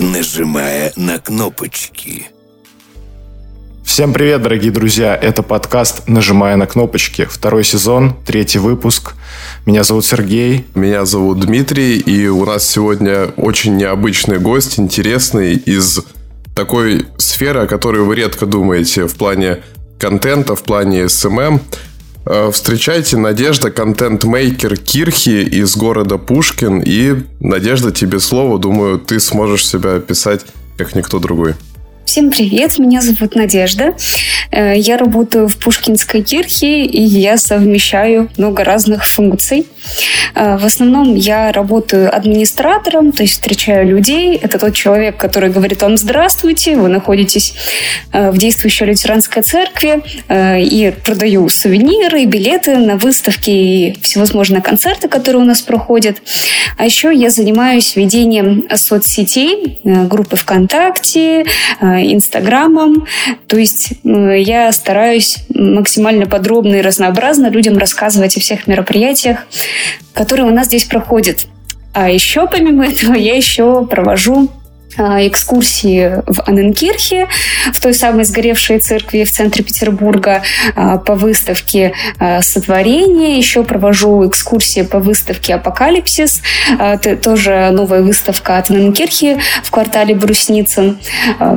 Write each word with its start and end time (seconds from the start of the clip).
нажимая 0.00 0.92
на 0.96 1.18
кнопочки. 1.18 2.26
Всем 3.84 4.12
привет, 4.12 4.42
дорогие 4.42 4.70
друзья! 4.70 5.16
Это 5.16 5.42
подкаст 5.42 6.06
«Нажимая 6.06 6.56
на 6.56 6.66
кнопочки». 6.66 7.24
Второй 7.24 7.64
сезон, 7.64 8.14
третий 8.24 8.58
выпуск. 8.58 9.14
Меня 9.66 9.82
зовут 9.82 10.04
Сергей. 10.04 10.66
Меня 10.74 11.04
зовут 11.04 11.40
Дмитрий. 11.40 11.98
И 11.98 12.28
у 12.28 12.44
нас 12.44 12.66
сегодня 12.68 13.28
очень 13.36 13.76
необычный 13.76 14.38
гость, 14.38 14.78
интересный, 14.78 15.54
из 15.54 16.00
такой 16.54 17.06
сферы, 17.16 17.60
о 17.60 17.66
которой 17.66 18.02
вы 18.02 18.14
редко 18.14 18.46
думаете 18.46 19.06
в 19.06 19.16
плане 19.16 19.62
контента, 19.98 20.54
в 20.54 20.62
плане 20.62 21.04
SMM. 21.04 21.60
Э, 22.30 22.50
встречайте 22.52 23.16
Надежда, 23.16 23.70
контент-мейкер 23.70 24.76
Кирхи 24.76 25.42
из 25.44 25.74
города 25.76 26.18
Пушкин. 26.18 26.82
И, 26.84 27.22
Надежда, 27.40 27.90
тебе 27.90 28.20
слово. 28.20 28.58
Думаю, 28.58 28.98
ты 28.98 29.18
сможешь 29.18 29.66
себя 29.66 29.94
описать, 29.94 30.44
как 30.76 30.94
никто 30.94 31.20
другой. 31.20 31.54
Всем 32.08 32.30
привет, 32.30 32.78
меня 32.78 33.02
зовут 33.02 33.34
Надежда. 33.34 33.94
Э, 34.50 34.72
я 34.74 34.96
работаю 34.96 35.46
в 35.46 35.58
Пушкинской 35.58 36.22
кирхе, 36.22 36.86
и 36.86 37.02
я 37.02 37.36
совмещаю 37.36 38.30
много 38.38 38.64
разных 38.64 39.04
функций. 39.06 39.66
Э, 40.34 40.56
в 40.56 40.64
основном 40.64 41.14
я 41.14 41.52
работаю 41.52 42.14
администратором, 42.14 43.12
то 43.12 43.24
есть 43.24 43.34
встречаю 43.34 43.86
людей. 43.86 44.36
Это 44.36 44.58
тот 44.58 44.74
человек, 44.74 45.18
который 45.18 45.50
говорит 45.50 45.82
вам 45.82 45.98
«Здравствуйте, 45.98 46.76
вы 46.76 46.88
находитесь 46.88 47.54
э, 48.14 48.30
в 48.30 48.38
действующей 48.38 48.86
лютеранской 48.86 49.42
церкви, 49.42 50.02
и 50.30 50.94
продаю 51.04 51.48
сувениры, 51.48 52.24
билеты 52.24 52.76
на 52.78 52.96
выставки 52.96 53.50
и 53.50 53.98
всевозможные 54.00 54.62
концерты, 54.62 55.08
которые 55.08 55.42
у 55.42 55.44
нас 55.44 55.60
проходят. 55.60 56.16
А 56.76 56.84
еще 56.84 57.12
я 57.14 57.30
занимаюсь 57.30 57.96
ведением 57.96 58.64
соцсетей, 58.74 59.80
группы 59.84 60.36
ВКонтакте, 60.36 61.44
Инстаграмом. 62.04 63.06
То 63.46 63.56
есть 63.56 63.94
я 64.04 64.70
стараюсь 64.72 65.38
максимально 65.54 66.26
подробно 66.26 66.76
и 66.76 66.80
разнообразно 66.80 67.48
людям 67.48 67.78
рассказывать 67.78 68.36
о 68.36 68.40
всех 68.40 68.66
мероприятиях, 68.66 69.46
которые 70.12 70.46
у 70.46 70.54
нас 70.54 70.66
здесь 70.66 70.84
проходят. 70.84 71.46
А 71.94 72.10
еще, 72.10 72.46
помимо 72.46 72.86
этого, 72.86 73.14
я 73.14 73.34
еще 73.34 73.86
провожу 73.86 74.50
экскурсии 74.96 76.22
в 76.26 76.42
Анненкирхе, 76.46 77.28
в 77.72 77.80
той 77.80 77.94
самой 77.94 78.24
сгоревшей 78.24 78.78
церкви 78.78 79.24
в 79.24 79.30
центре 79.30 79.64
Петербурга, 79.64 80.42
а, 80.74 80.98
по 80.98 81.14
выставке 81.14 81.92
а, 82.18 82.40
сотворения. 82.40 83.38
Еще 83.38 83.64
провожу 83.64 84.26
экскурсии 84.28 84.82
по 84.82 84.98
выставке 84.98 85.54
«Апокалипсис». 85.54 86.42
Это 86.78 87.16
тоже 87.16 87.70
новая 87.72 88.02
выставка 88.02 88.58
от 88.58 88.70
Анненкирхи 88.70 89.38
в 89.62 89.70
квартале 89.70 90.14
Брусницын. 90.14 90.98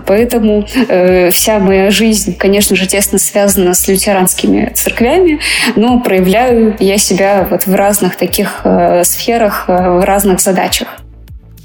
Поэтому 0.06 0.68
э, 0.88 1.30
вся 1.32 1.60
моя 1.60 1.92
жизнь, 1.92 2.36
конечно 2.36 2.76
же, 2.76 2.88
тесно 2.88 3.18
связана 3.18 3.74
с 3.74 3.88
лютеранскими 3.88 4.72
церквями, 4.76 5.40
но 5.76 6.00
проявляю 6.00 6.76
я 6.80 6.98
себя 6.98 7.48
вот 7.50 7.66
в 7.66 7.76
разных 7.76 8.16
таких 8.16 8.62
э, 8.64 9.04
сферах, 9.04 9.66
э, 9.68 10.00
в 10.00 10.04
разных 10.04 10.40
задачах. 10.42 11.01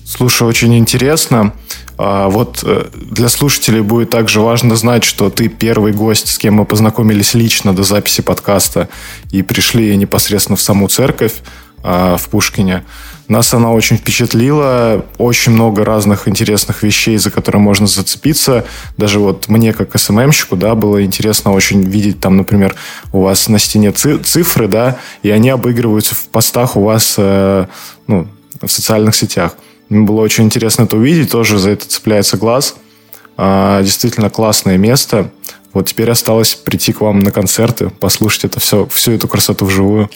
Слушай, 0.07 0.47
очень 0.47 0.79
интересно. 0.79 1.53
А, 1.99 2.29
вот 2.29 2.61
э, 2.63 2.87
для 2.95 3.29
слушателей 3.29 3.81
будет 3.81 4.11
также 4.11 4.41
важно 4.41 4.77
знать, 4.77 5.03
что 5.03 5.31
ты 5.31 5.49
первый 5.49 5.93
гость, 5.93 6.29
с 6.29 6.39
кем 6.39 6.55
мы 6.55 6.65
познакомились 6.65 7.35
лично 7.35 7.75
до 7.75 7.83
записи 7.83 8.21
подкаста 8.23 8.89
и 9.33 9.43
пришли 9.43 9.97
непосредственно 9.97 10.57
в 10.57 10.63
саму 10.63 10.87
церковь 10.87 11.35
а, 11.83 12.19
в 12.19 12.29
Пушкине. 12.29 12.85
Нас 13.27 13.53
она 13.53 13.73
очень 13.73 13.97
впечатлила, 13.97 15.05
очень 15.19 15.51
много 15.51 15.85
разных 15.85 16.29
интересных 16.29 16.85
вещей, 16.85 17.17
за 17.17 17.33
которые 17.33 17.61
можно 17.61 17.89
зацепиться. 17.89 18.65
Даже 18.97 19.19
вот 19.19 19.49
мне, 19.49 19.73
как 19.73 19.99
СММщику, 19.99 20.55
да, 20.55 20.77
было 20.77 21.05
интересно 21.05 21.53
очень 21.53 21.83
видеть 21.83 22.21
там, 22.21 22.37
например, 22.37 22.77
у 23.13 23.23
вас 23.23 23.49
на 23.49 23.59
стене 23.59 23.91
цифры, 23.91 24.69
да, 24.69 24.99
и 25.25 25.31
они 25.31 25.51
обыгрываются 25.51 26.15
в 26.15 26.29
постах 26.29 26.77
у 26.77 26.85
вас, 26.85 27.17
э, 27.19 27.67
ну, 28.07 28.29
в 28.63 28.71
социальных 28.71 29.17
сетях. 29.17 29.57
Было 29.89 30.21
очень 30.21 30.45
интересно 30.45 30.85
это 30.85 30.97
увидеть, 30.97 31.31
тоже 31.31 31.59
за 31.59 31.71
это 31.71 31.87
цепляется 31.87 32.37
глаз. 32.37 32.77
А, 33.37 33.83
действительно 33.83 34.31
классное 34.31 34.79
место. 34.79 35.31
Вот 35.73 35.87
теперь 35.87 36.11
осталось 36.11 36.55
прийти 36.55 36.93
к 36.93 37.03
вам 37.03 37.19
на 37.19 37.31
концерты, 37.31 37.91
послушать 37.91 38.47
это 38.47 38.61
все, 38.61 38.87
всю 38.87 39.13
эту 39.13 39.29
красоту 39.29 39.67
вживую. 39.67 40.09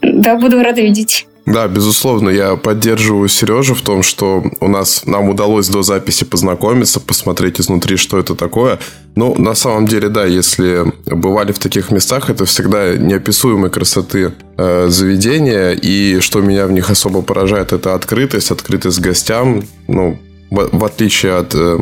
Да, 0.00 0.36
буду 0.36 0.62
рада 0.62 0.80
видеть. 0.80 1.26
Да, 1.44 1.66
безусловно, 1.66 2.28
я 2.28 2.56
поддерживаю 2.56 3.26
Сережу 3.28 3.74
в 3.74 3.80
том, 3.80 4.02
что 4.02 4.44
у 4.60 4.68
нас 4.68 5.06
нам 5.06 5.30
удалось 5.30 5.68
до 5.68 5.82
записи 5.82 6.24
познакомиться, 6.24 7.00
посмотреть 7.00 7.58
изнутри, 7.58 7.96
что 7.96 8.18
это 8.18 8.34
такое. 8.34 8.78
Ну, 9.16 9.34
на 9.34 9.54
самом 9.54 9.86
деле, 9.86 10.08
да, 10.10 10.26
если 10.26 10.92
бывали 11.06 11.52
в 11.52 11.58
таких 11.58 11.90
местах, 11.90 12.28
это 12.28 12.44
всегда 12.44 12.94
неописуемой 12.94 13.70
красоты 13.70 14.34
заведения, 14.58 15.70
и 15.70 16.20
что 16.20 16.40
меня 16.40 16.66
в 16.66 16.72
них 16.72 16.90
особо 16.90 17.22
поражает, 17.22 17.72
это 17.72 17.94
открытость, 17.94 18.50
открытость 18.50 19.00
гостям, 19.00 19.64
ну, 19.86 20.18
в, 20.50 20.68
в 20.72 20.84
отличие 20.84 21.36
от 21.36 21.54
э, 21.54 21.78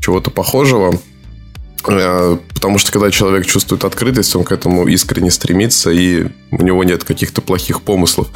чего-то 0.00 0.30
похожего. 0.30 0.98
Э, 1.86 2.36
потому 2.54 2.78
что 2.78 2.92
когда 2.92 3.10
человек 3.10 3.46
чувствует 3.46 3.84
открытость, 3.84 4.34
он 4.34 4.44
к 4.44 4.52
этому 4.52 4.88
искренне 4.88 5.30
стремится, 5.30 5.90
и 5.90 6.26
у 6.50 6.62
него 6.62 6.84
нет 6.84 7.04
каких-то 7.04 7.40
плохих 7.42 7.82
помыслов 7.82 8.28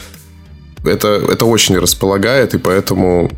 это, 0.84 1.08
это 1.30 1.46
очень 1.46 1.78
располагает, 1.78 2.54
и 2.54 2.58
поэтому 2.58 3.30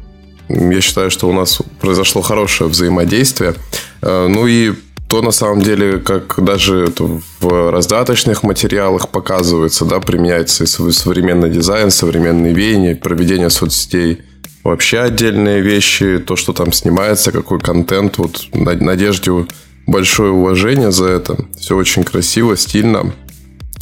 я 0.48 0.80
считаю, 0.80 1.10
что 1.10 1.28
у 1.28 1.32
нас 1.32 1.60
произошло 1.80 2.22
хорошее 2.22 2.70
взаимодействие. 2.70 3.54
Э, 4.02 4.26
ну 4.28 4.46
и 4.46 4.74
то, 5.08 5.22
на 5.22 5.30
самом 5.30 5.62
деле, 5.62 5.98
как 5.98 6.42
даже 6.44 6.92
в 7.40 7.70
раздаточных 7.70 8.42
материалах 8.42 9.08
показывается, 9.10 9.84
да, 9.84 10.00
применяется 10.00 10.64
и 10.64 10.66
современный 10.66 11.50
дизайн, 11.50 11.90
современные 11.90 12.52
веяния, 12.52 12.96
проведение 12.96 13.50
соцсетей, 13.50 14.22
вообще 14.64 14.98
отдельные 14.98 15.60
вещи, 15.60 16.18
то, 16.18 16.34
что 16.34 16.52
там 16.52 16.72
снимается, 16.72 17.30
какой 17.30 17.60
контент. 17.60 18.18
Вот 18.18 18.48
Надежде 18.52 19.46
большое 19.86 20.32
уважение 20.32 20.90
за 20.90 21.06
это. 21.06 21.36
Все 21.56 21.76
очень 21.76 22.02
красиво, 22.02 22.56
стильно. 22.56 23.14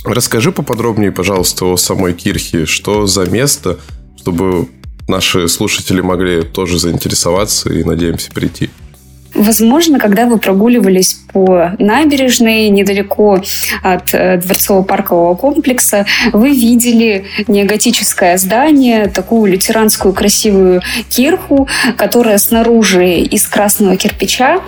Расскажи 0.05 0.53
поподробнее, 0.53 1.11
пожалуйста, 1.11 1.65
о 1.65 1.77
самой 1.79 2.13
Кирхе. 2.13 2.67
Что 2.67 3.07
за 3.07 3.25
место, 3.25 3.79
чтобы 4.19 4.69
наши 5.09 5.49
слушатели 5.49 6.03
могли 6.03 6.43
тоже 6.43 6.79
заинтересоваться 6.79 7.73
и, 7.73 7.83
надеемся, 7.83 8.31
прийти. 8.31 8.69
Возможно, 9.35 9.99
когда 9.99 10.27
вы 10.27 10.39
прогуливались 10.39 11.15
по 11.33 11.73
набережной 11.79 12.69
недалеко 12.69 13.43
от 13.83 14.15
э, 14.15 14.39
дворцово-паркового 14.39 15.35
комплекса, 15.35 16.07
вы 16.33 16.51
видели 16.51 17.25
неоготическое 17.49 18.39
здание, 18.39 19.09
такую 19.09 19.51
лютеранскую 19.51 20.15
красивую 20.15 20.83
кирху, 21.11 21.69
которая 21.97 22.39
снаружи 22.39 23.17
из 23.17 23.47
красного 23.49 23.97
кирпича, 23.97 24.61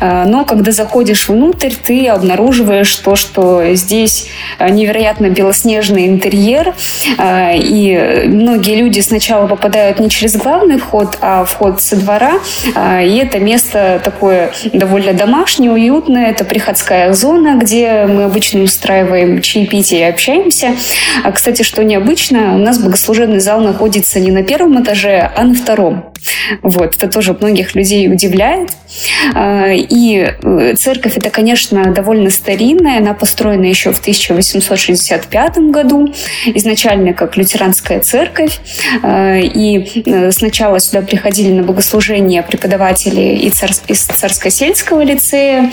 э, 0.00 0.24
но 0.26 0.46
когда 0.46 0.72
заходишь 0.72 1.28
внутрь, 1.28 1.72
ты 1.82 2.08
обнаруживаешь 2.08 2.96
то, 2.96 3.16
что 3.16 3.74
здесь 3.74 4.28
невероятно 4.58 5.28
белоснежный 5.28 6.06
интерьер, 6.06 6.74
э, 7.18 7.58
и 7.58 8.26
многие 8.26 8.76
люди 8.76 9.00
сначала 9.00 9.46
попадают 9.46 10.00
не 10.00 10.08
через 10.08 10.36
главный 10.36 10.78
вход, 10.78 11.18
а 11.20 11.44
вход 11.44 11.82
со 11.82 11.96
двора, 11.96 12.38
и 12.74 13.20
это 13.22 13.38
место 13.38 14.00
такое 14.02 14.13
довольно 14.72 15.12
домашнее, 15.12 15.70
уютное. 15.70 16.30
Это 16.30 16.44
приходская 16.44 17.12
зона, 17.12 17.56
где 17.58 18.06
мы 18.06 18.24
обычно 18.24 18.62
устраиваем 18.62 19.40
чаепитие 19.40 20.00
и 20.00 20.04
общаемся. 20.04 20.74
А, 21.22 21.32
кстати, 21.32 21.62
что 21.62 21.82
необычно, 21.84 22.54
у 22.54 22.58
нас 22.58 22.78
богослужебный 22.78 23.40
зал 23.40 23.60
находится 23.60 24.20
не 24.20 24.30
на 24.30 24.42
первом 24.42 24.82
этаже, 24.82 25.30
а 25.36 25.44
на 25.44 25.54
втором. 25.54 26.13
Вот, 26.62 26.96
это 26.96 27.08
тоже 27.08 27.32
многих 27.34 27.74
людей 27.74 28.10
удивляет. 28.12 28.70
А, 29.34 29.70
и 29.72 30.32
э, 30.42 30.74
церковь 30.76 31.16
это, 31.16 31.30
конечно, 31.30 31.92
довольно 31.92 32.30
старинная. 32.30 32.98
Она 32.98 33.14
построена 33.14 33.64
еще 33.64 33.92
в 33.92 34.00
1865 34.00 35.58
году. 35.70 36.12
Изначально 36.46 37.12
как 37.12 37.36
лютеранская 37.36 38.00
церковь. 38.00 38.58
А, 39.02 39.38
и 39.38 40.02
э, 40.06 40.30
сначала 40.30 40.78
сюда 40.78 41.02
приходили 41.02 41.52
на 41.52 41.62
богослужение 41.62 42.42
преподаватели 42.42 43.36
из 43.36 43.54
Царско-сельского 43.54 45.02
лицея. 45.04 45.70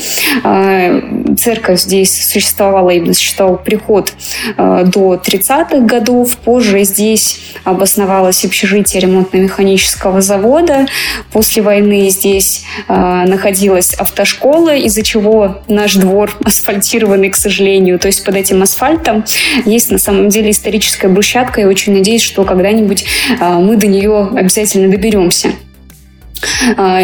Церковь 1.38 1.81
здесь 1.81 2.28
существовала, 2.28 2.89
именно 2.89 3.13
считал 3.13 3.57
приход 3.57 4.13
до 4.57 5.16
30-х 5.16 5.80
годов. 5.80 6.38
Позже 6.38 6.83
здесь 6.83 7.39
обосновалось 7.63 8.44
общежитие 8.45 9.01
ремонтно-механического 9.01 10.22
завода. 10.22 10.86
После 11.31 11.62
войны 11.62 12.10
здесь 12.10 12.63
э, 12.88 12.94
находилась 12.94 13.94
автошкола, 13.94 14.75
из-за 14.75 15.04
чего 15.04 15.62
наш 15.68 15.95
двор 15.95 16.31
асфальтированный, 16.44 17.30
к 17.30 17.36
сожалению. 17.36 18.00
То 18.00 18.07
есть 18.07 18.24
под 18.24 18.36
этим 18.36 18.62
асфальтом 18.62 19.24
есть 19.66 19.92
на 19.92 19.98
самом 19.98 20.30
деле 20.30 20.51
историческая 20.51 21.07
брусчатка. 21.07 21.62
И 21.62 21.66
очень 21.66 21.94
надеюсь, 21.94 22.22
что 22.22 22.44
когда-нибудь 22.44 23.06
э, 23.39 23.54
мы 23.54 23.77
до 23.77 23.88
нее 23.88 24.30
обязательно 24.36 24.89
доберемся. 24.89 25.51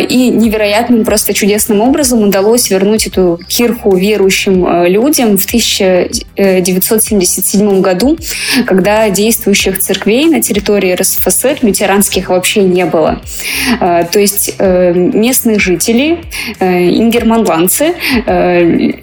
И 0.09 0.29
невероятным, 0.29 1.05
просто 1.05 1.33
чудесным 1.33 1.81
образом 1.81 2.23
удалось 2.23 2.69
вернуть 2.69 3.07
эту 3.07 3.39
кирху 3.47 3.95
верующим 3.95 4.85
людям 4.85 5.37
в 5.37 5.45
1977 5.45 7.81
году, 7.81 8.17
когда 8.65 9.09
действующих 9.09 9.79
церквей 9.79 10.25
на 10.25 10.41
территории 10.41 10.93
РСФСР 10.93 11.59
лютеранских 11.61 12.29
вообще 12.29 12.61
не 12.61 12.85
было. 12.85 13.21
То 13.79 14.19
есть 14.19 14.55
местные 14.59 15.59
жители, 15.59 16.19
ингерманландцы, 16.59 17.93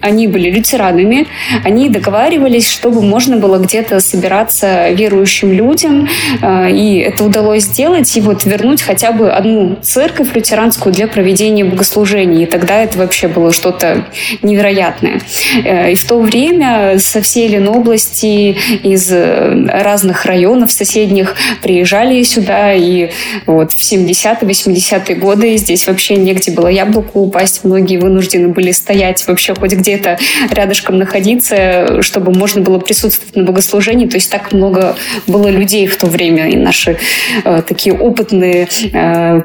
они 0.01 0.27
были 0.27 0.51
лютеранами, 0.51 1.27
они 1.63 1.89
договаривались, 1.89 2.69
чтобы 2.69 3.01
можно 3.01 3.37
было 3.37 3.57
где-то 3.57 3.99
собираться 3.99 4.91
верующим 4.91 5.51
людям, 5.51 6.07
э, 6.41 6.71
и 6.71 6.99
это 6.99 7.23
удалось 7.23 7.63
сделать, 7.63 8.15
и 8.17 8.21
вот 8.21 8.45
вернуть 8.45 8.81
хотя 8.81 9.11
бы 9.11 9.31
одну 9.31 9.77
церковь 9.81 10.24
лютеранскую 10.33 10.93
для 10.93 11.07
проведения 11.07 11.65
богослужений. 11.65 12.43
И 12.43 12.45
тогда 12.45 12.81
это 12.81 12.97
вообще 12.97 13.27
было 13.27 13.51
что-то 13.51 14.05
невероятное. 14.41 15.21
Э, 15.63 15.91
и 15.91 15.95
в 15.95 16.05
то 16.05 16.19
время 16.19 16.97
со 16.99 17.21
всей 17.21 17.47
Ленобласти, 17.47 18.57
из 18.83 19.11
разных 19.11 20.25
районов 20.25 20.71
соседних 20.71 21.35
приезжали 21.61 22.21
сюда, 22.23 22.73
и 22.73 23.11
вот 23.45 23.73
в 23.73 23.79
70-80-е 23.79 25.15
годы 25.15 25.57
здесь 25.57 25.87
вообще 25.87 26.15
негде 26.15 26.51
было 26.51 26.67
яблоку 26.67 27.19
упасть, 27.21 27.63
многие 27.63 27.97
вынуждены 27.97 28.49
были 28.49 28.71
стоять 28.71 29.25
вообще 29.27 29.53
хоть 29.55 29.73
где-то 29.73 30.17
рядышком 30.49 30.97
находиться, 30.97 32.01
чтобы 32.01 32.31
можно 32.31 32.61
было 32.61 32.79
присутствовать 32.79 33.35
на 33.35 33.43
богослужении. 33.43 34.07
То 34.07 34.15
есть 34.15 34.31
так 34.31 34.51
много 34.51 34.95
было 35.27 35.47
людей 35.47 35.87
в 35.87 35.97
то 35.97 36.07
время, 36.07 36.49
и 36.49 36.55
наши 36.55 36.97
э, 37.43 37.61
такие 37.67 37.95
опытные 37.95 38.67
э, 38.91 39.41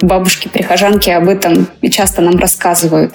бабушки-прихожанки 0.70 1.10
об 1.10 1.28
этом 1.28 1.66
часто 1.90 2.22
нам 2.22 2.36
рассказывают. 2.38 3.14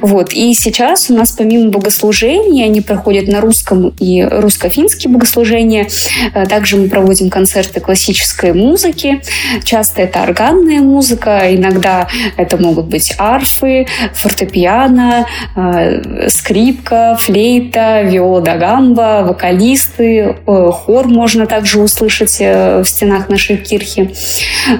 Вот. 0.00 0.32
И 0.32 0.54
сейчас 0.54 1.10
у 1.10 1.14
нас 1.14 1.32
помимо 1.32 1.70
богослужений, 1.70 2.64
они 2.64 2.80
проходят 2.80 3.28
на 3.28 3.40
русском 3.40 3.92
и 3.98 4.22
русско-финские 4.22 5.12
богослужения. 5.12 5.88
Э, 6.34 6.46
также 6.46 6.76
мы 6.76 6.88
проводим 6.88 7.30
концерты 7.30 7.80
классической 7.80 8.52
музыки. 8.52 9.22
Часто 9.64 10.02
это 10.02 10.22
органная 10.22 10.80
музыка, 10.80 11.54
иногда 11.54 12.08
это 12.36 12.56
могут 12.56 12.86
быть 12.86 13.14
арфы, 13.18 13.86
фортепиано, 14.14 15.26
э, 15.56 16.28
скрипка, 16.28 17.16
флейта, 17.20 18.02
виола 18.02 18.40
да 18.40 18.56
гамба, 18.56 19.22
вокалисты, 19.22 20.36
э, 20.46 20.70
хор 20.72 21.08
можно 21.08 21.46
также 21.46 21.80
услышать 21.80 22.38
в 22.38 22.84
стенах 22.84 23.28
нашей 23.28 23.56
кирхи. 23.56 24.14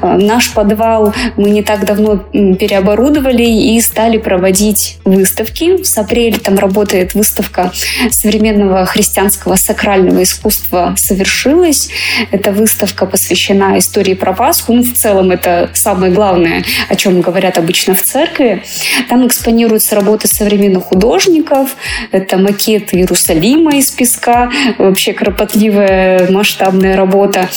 Наш 0.02 0.52
подвал 0.52 1.14
мы 1.36 1.50
не 1.50 1.62
так 1.62 1.84
давно 1.84 2.16
переоборудовали 2.16 3.44
и 3.44 3.80
стали 3.80 4.18
проводить 4.18 4.73
проводить 4.74 4.98
выставки. 5.04 5.82
С 5.82 5.96
апреля 5.98 6.38
там 6.38 6.56
работает 6.56 7.14
выставка 7.14 7.72
современного 8.10 8.84
христианского 8.86 9.56
сакрального 9.56 10.22
искусства 10.22 10.94
«Совершилась». 10.96 11.90
Эта 12.30 12.52
выставка 12.52 13.06
посвящена 13.06 13.78
истории 13.78 14.14
про 14.14 14.32
Пасху. 14.32 14.72
Ну, 14.72 14.82
в 14.82 14.92
целом, 14.92 15.30
это 15.30 15.70
самое 15.74 16.12
главное, 16.12 16.64
о 16.88 16.96
чем 16.96 17.20
говорят 17.20 17.58
обычно 17.58 17.94
в 17.94 18.02
церкви. 18.02 18.62
Там 19.08 19.26
экспонируются 19.26 19.94
работы 19.94 20.28
современных 20.28 20.84
художников. 20.84 21.76
Это 22.12 22.36
макеты 22.36 22.96
Иерусалима 22.96 23.76
из 23.76 23.90
песка. 23.90 24.50
Вообще 24.78 25.12
кропотливая 25.12 26.30
масштабная 26.30 26.96
работа. 26.96 27.48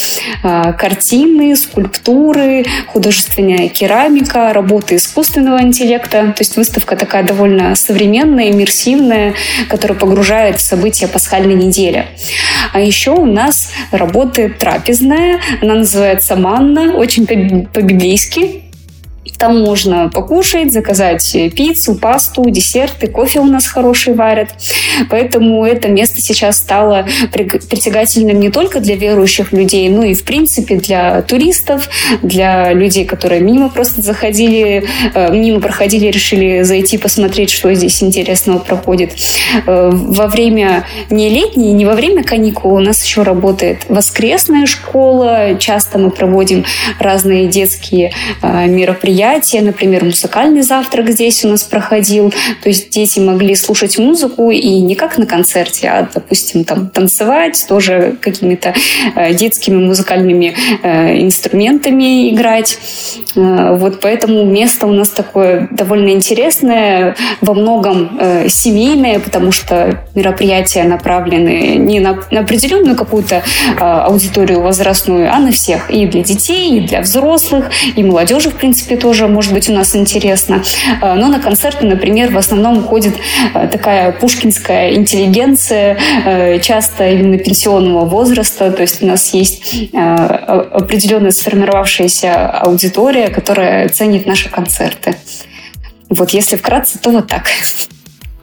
А, 0.42 0.72
картины, 0.72 1.56
скульптуры, 1.56 2.64
художественная 2.86 3.68
керамика, 3.68 4.52
работы 4.52 4.96
искусственного 4.96 5.62
интеллекта. 5.62 6.32
То 6.36 6.40
есть 6.40 6.56
выставка 6.56 6.96
такая 6.96 7.07
довольно 7.22 7.74
современная, 7.74 8.50
иммерсивная, 8.50 9.34
которая 9.68 9.98
погружает 9.98 10.58
в 10.58 10.62
события 10.62 11.08
пасхальной 11.08 11.54
недели. 11.54 12.06
А 12.72 12.80
еще 12.80 13.12
у 13.12 13.26
нас 13.26 13.72
работает 13.90 14.58
трапезная, 14.58 15.40
она 15.60 15.74
называется 15.74 16.36
«Манна», 16.36 16.94
очень 16.94 17.26
по-библейски. 17.26 18.62
Там 19.38 19.62
можно 19.62 20.08
покушать, 20.08 20.72
заказать 20.72 21.36
пиццу, 21.54 21.94
пасту, 21.94 22.44
десерты, 22.50 23.06
кофе 23.06 23.38
у 23.38 23.44
нас 23.44 23.68
хороший 23.68 24.14
варят. 24.14 24.48
Поэтому 25.10 25.64
это 25.64 25.88
место 25.88 26.20
сейчас 26.20 26.56
стало 26.56 27.06
притягательным 27.32 28.40
не 28.40 28.50
только 28.50 28.80
для 28.80 28.96
верующих 28.96 29.52
людей, 29.52 29.88
но 29.90 30.02
и, 30.02 30.14
в 30.14 30.24
принципе, 30.24 30.76
для 30.76 31.22
туристов, 31.22 31.88
для 32.20 32.72
людей, 32.72 33.04
которые 33.04 33.40
мимо 33.40 33.68
просто 33.68 34.02
заходили, 34.02 34.84
э, 35.14 35.32
мимо 35.32 35.60
проходили, 35.60 36.08
решили 36.08 36.62
зайти 36.62 36.98
посмотреть, 36.98 37.50
что 37.50 37.72
здесь 37.74 38.02
интересного 38.02 38.58
проходит. 38.58 39.12
Э, 39.66 39.90
во 39.92 40.26
время 40.26 40.84
не 41.10 41.28
летней, 41.28 41.72
не 41.72 41.86
во 41.86 41.94
время 41.94 42.24
каникул 42.24 42.72
у 42.72 42.80
нас 42.80 43.04
еще 43.04 43.22
работает 43.22 43.86
воскресная 43.88 44.66
школа. 44.66 45.56
Часто 45.60 45.98
мы 45.98 46.10
проводим 46.10 46.64
разные 46.98 47.46
детские 47.46 48.12
э, 48.42 48.66
мероприятия 48.66 49.27
мероприятия, 49.28 49.60
например, 49.60 50.04
музыкальный 50.04 50.62
завтрак 50.62 51.10
здесь 51.10 51.44
у 51.44 51.48
нас 51.48 51.62
проходил, 51.62 52.30
то 52.62 52.68
есть 52.68 52.90
дети 52.90 53.20
могли 53.20 53.54
слушать 53.54 53.98
музыку 53.98 54.50
и 54.50 54.80
не 54.80 54.94
как 54.94 55.18
на 55.18 55.26
концерте, 55.26 55.88
а, 55.88 56.08
допустим, 56.12 56.64
там 56.64 56.88
танцевать, 56.88 57.64
тоже 57.68 58.16
какими-то 58.20 58.74
э, 59.14 59.34
детскими 59.34 59.76
музыкальными 59.76 60.54
э, 60.82 61.20
инструментами 61.20 62.30
играть. 62.30 62.78
Э, 63.36 63.76
вот 63.76 64.00
поэтому 64.00 64.44
место 64.44 64.86
у 64.86 64.92
нас 64.92 65.10
такое 65.10 65.68
довольно 65.70 66.10
интересное, 66.10 67.14
во 67.40 67.54
многом 67.54 68.18
семейное, 68.48 69.20
потому 69.20 69.52
что 69.52 70.04
мероприятия 70.14 70.84
направлены 70.84 71.76
не 71.76 72.00
на, 72.00 72.18
на 72.30 72.40
определенную 72.40 72.96
какую-то 72.96 73.42
аудиторию 73.78 74.60
возрастную, 74.62 75.32
а 75.32 75.38
на 75.38 75.52
всех. 75.52 75.90
И 75.90 76.06
для 76.06 76.22
детей, 76.22 76.78
и 76.78 76.80
для 76.80 77.00
взрослых, 77.00 77.70
и 77.96 78.02
молодежи, 78.02 78.50
в 78.50 78.54
принципе, 78.54 78.96
тоже 78.96 79.17
тоже 79.18 79.32
может 79.32 79.52
быть 79.52 79.68
у 79.68 79.72
нас 79.72 79.96
интересно. 79.96 80.62
Э, 81.02 81.14
но 81.14 81.28
на 81.28 81.40
концерты, 81.40 81.86
например, 81.86 82.30
в 82.32 82.36
основном 82.36 82.82
ходит 82.82 83.14
э, 83.54 83.68
такая 83.68 84.12
пушкинская 84.12 84.94
интеллигенция, 84.94 85.98
э, 86.24 86.60
часто 86.60 87.08
именно 87.10 87.38
пенсионного 87.38 88.04
возраста. 88.04 88.70
То 88.70 88.82
есть 88.82 89.02
у 89.02 89.06
нас 89.06 89.34
есть 89.34 89.90
определенная 89.92 91.32
сформировавшаяся 91.32 92.50
аудитория, 92.50 93.28
которая 93.28 93.88
ценит 93.88 94.26
наши 94.26 94.48
концерты. 94.48 95.16
Вот 96.08 96.30
если 96.30 96.56
вкратце, 96.56 96.98
то 96.98 97.10
вот 97.10 97.26
так. 97.26 97.48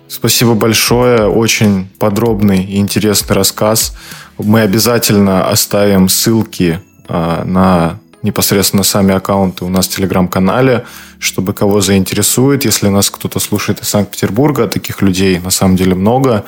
Спасибо 0.08 0.54
большое. 0.54 1.28
Очень 1.28 1.88
подробный 2.00 2.64
и 2.64 2.78
интересный 2.78 3.36
рассказ. 3.36 3.96
Мы 4.38 4.62
обязательно 4.62 5.50
оставим 5.50 6.10
ссылки 6.10 6.80
на 7.08 8.00
непосредственно 8.26 8.84
сами 8.84 9.14
аккаунты 9.14 9.64
у 9.64 9.70
нас 9.70 9.88
в 9.88 9.96
Телеграм-канале, 9.96 10.86
чтобы 11.20 11.54
кого 11.54 11.80
заинтересует. 11.80 12.66
Если 12.66 12.90
нас 12.90 13.10
кто-то 13.10 13.40
слушает 13.40 13.82
из 13.82 13.88
Санкт-Петербурга, 13.88 14.68
таких 14.68 15.02
людей 15.02 15.40
на 15.40 15.52
самом 15.52 15.78
деле 15.78 15.96
много, 15.96 16.44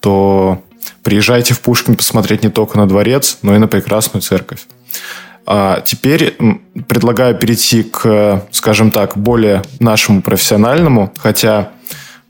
то 0.00 0.62
приезжайте 1.02 1.54
в 1.54 1.60
Пушкин 1.60 1.96
посмотреть 1.96 2.44
не 2.44 2.50
только 2.50 2.78
на 2.78 2.86
дворец, 2.86 3.38
но 3.42 3.56
и 3.56 3.58
на 3.58 3.66
прекрасную 3.66 4.22
церковь. 4.22 4.66
А 5.44 5.80
теперь 5.80 6.36
предлагаю 6.86 7.36
перейти 7.36 7.82
к, 7.82 8.46
скажем 8.52 8.90
так, 8.92 9.16
более 9.16 9.62
нашему 9.80 10.22
профессиональному, 10.22 11.12
хотя 11.18 11.70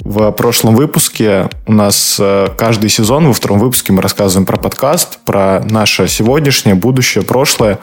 в 0.05 0.33
прошлом 0.33 0.75
выпуске 0.75 1.49
у 1.67 1.73
нас 1.73 2.17
э, 2.19 2.49
каждый 2.57 2.91
сезон, 2.91 3.29
во 3.29 3.33
втором 3.33 3.61
выпуске 3.61 3.93
мы 3.93 4.03
рассказываем 4.03 4.47
про 4.47 4.57
подкаст, 4.57 5.21
про 5.25 5.61
наше 5.61 6.09
сегодняшнее, 6.09 6.75
будущее, 6.75 7.23
прошлое. 7.23 7.79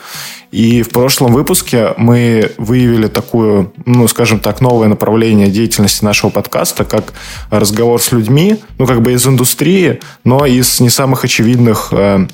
И 0.52 0.82
в 0.82 0.90
прошлом 0.90 1.32
выпуске 1.32 1.94
мы 1.96 2.52
выявили 2.58 3.08
такую, 3.08 3.72
ну, 3.86 4.08
скажем 4.10 4.40
так, 4.40 4.60
новое 4.60 4.90
направление 4.90 5.48
деятельности 5.48 6.04
нашего 6.04 6.30
подкаста, 6.30 6.84
как 6.84 7.14
разговор 7.52 8.02
с 8.02 8.12
людьми, 8.12 8.58
ну, 8.78 8.86
как 8.86 9.02
бы 9.02 9.14
из 9.14 9.26
индустрии, 9.26 10.02
но 10.26 10.46
из 10.46 10.82
не 10.82 10.90
самых 10.90 11.24
очевидных 11.24 11.90
э, 11.92 12.28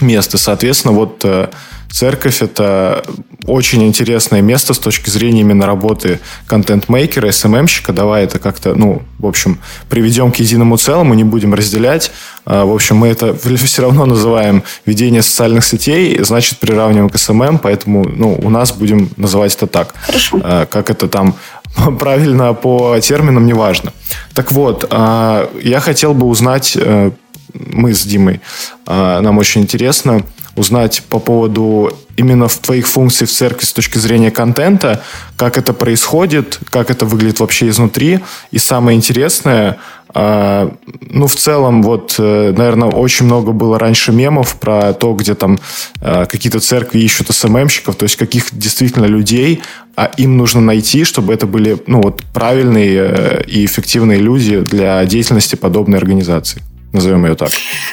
мест. 0.00 0.34
И, 0.34 0.38
соответственно, 0.38 0.94
вот 0.94 1.20
э, 1.24 1.48
церковь– 1.90 2.38
это 2.42 3.04
очень 3.46 3.84
интересное 3.84 4.40
место 4.40 4.74
с 4.74 4.78
точки 4.78 5.10
зрения 5.10 5.42
именно 5.42 5.66
работы 5.66 6.20
контент-мейкера, 6.46 7.30
SMM-щика. 7.30 7.92
Давай 7.92 8.24
это 8.24 8.38
как-то, 8.38 8.74
ну, 8.74 9.02
в 9.18 9.26
общем, 9.26 9.58
приведем 9.88 10.32
к 10.32 10.36
единому 10.36 10.76
целому, 10.76 11.14
не 11.14 11.24
будем 11.24 11.54
разделять. 11.54 12.10
А, 12.46 12.64
в 12.64 12.74
общем, 12.74 12.96
мы 12.96 13.08
это 13.08 13.34
все 13.56 13.82
равно 13.82 14.06
называем 14.06 14.64
ведение 14.86 15.22
социальных 15.22 15.64
сетей, 15.64 16.18
значит, 16.22 16.58
приравниваем 16.58 17.10
к 17.10 17.18
SMM, 17.18 17.58
поэтому, 17.58 18.04
ну, 18.08 18.38
у 18.42 18.50
нас 18.50 18.72
будем 18.72 19.10
называть 19.16 19.54
это 19.54 19.66
так. 19.66 19.94
Хорошо. 20.06 20.40
А, 20.42 20.66
как 20.66 20.90
это 20.90 21.06
там 21.06 21.36
правильно 21.98 22.54
по 22.54 22.98
терминам, 23.00 23.46
неважно. 23.46 23.92
Так 24.32 24.52
вот, 24.52 24.90
я 24.90 25.80
хотел 25.80 26.14
бы 26.14 26.26
узнать, 26.26 26.76
э, 26.76 27.10
мы 27.52 27.94
с 27.94 28.04
Димой, 28.04 28.40
нам 28.86 29.38
очень 29.38 29.62
интересно, 29.62 30.24
узнать 30.56 31.02
по 31.08 31.18
поводу 31.18 31.92
именно 32.16 32.48
в 32.48 32.58
твоих 32.58 32.86
функций 32.86 33.26
в 33.26 33.30
церкви 33.30 33.64
с 33.64 33.72
точки 33.72 33.98
зрения 33.98 34.30
контента, 34.30 35.02
как 35.36 35.58
это 35.58 35.72
происходит, 35.72 36.60
как 36.70 36.90
это 36.90 37.06
выглядит 37.06 37.40
вообще 37.40 37.68
изнутри. 37.68 38.20
И 38.52 38.58
самое 38.58 38.96
интересное, 38.96 39.78
э, 40.14 40.70
ну, 41.00 41.26
в 41.26 41.34
целом, 41.34 41.82
вот, 41.82 42.14
э, 42.18 42.54
наверное, 42.56 42.88
очень 42.88 43.26
много 43.26 43.50
было 43.50 43.78
раньше 43.78 44.12
мемов 44.12 44.56
про 44.60 44.92
то, 44.92 45.12
где 45.14 45.34
там 45.34 45.58
э, 46.00 46.26
какие-то 46.26 46.60
церкви 46.60 47.00
ищут 47.00 47.34
СММщиков, 47.34 47.96
то 47.96 48.04
есть 48.04 48.16
каких 48.16 48.46
действительно 48.52 49.06
людей, 49.06 49.62
а 49.96 50.10
им 50.16 50.36
нужно 50.36 50.60
найти, 50.60 51.04
чтобы 51.04 51.34
это 51.34 51.46
были, 51.46 51.82
ну, 51.88 52.00
вот, 52.00 52.22
правильные 52.32 52.96
э, 52.96 53.44
и 53.46 53.64
эффективные 53.64 54.20
люди 54.20 54.60
для 54.60 55.04
деятельности 55.04 55.56
подобной 55.56 55.98
организации 55.98 56.62
назовем 56.94 57.26
ее 57.26 57.34
так. 57.34 57.50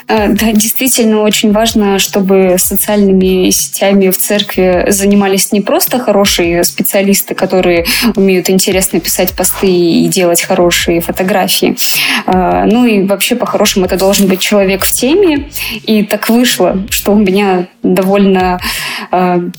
Э, 0.07 0.29
да, 0.29 0.51
действительно 0.53 1.21
очень 1.21 1.51
важно, 1.51 1.99
чтобы 1.99 2.55
социальными 2.57 3.49
сетями 3.49 4.09
в 4.09 4.17
церкви 4.17 4.85
занимались 4.89 5.51
не 5.51 5.61
просто 5.61 5.99
хорошие 5.99 6.63
специалисты, 6.63 7.35
которые 7.35 7.85
умеют 8.15 8.49
интересно 8.49 8.99
писать 8.99 9.33
посты 9.33 9.67
и 9.67 10.07
делать 10.07 10.41
хорошие 10.41 11.01
фотографии. 11.01 11.75
Э, 12.27 12.65
ну 12.65 12.85
и 12.85 13.03
вообще, 13.03 13.35
по-хорошему, 13.35 13.85
это 13.85 13.97
должен 13.97 14.27
быть 14.27 14.39
человек 14.39 14.83
в 14.83 14.91
теме. 14.91 15.49
И 15.83 16.03
так 16.03 16.29
вышло, 16.29 16.77
что 16.89 17.13
у 17.13 17.19
меня 17.19 17.67
довольно 17.83 18.59
э, 19.11 19.49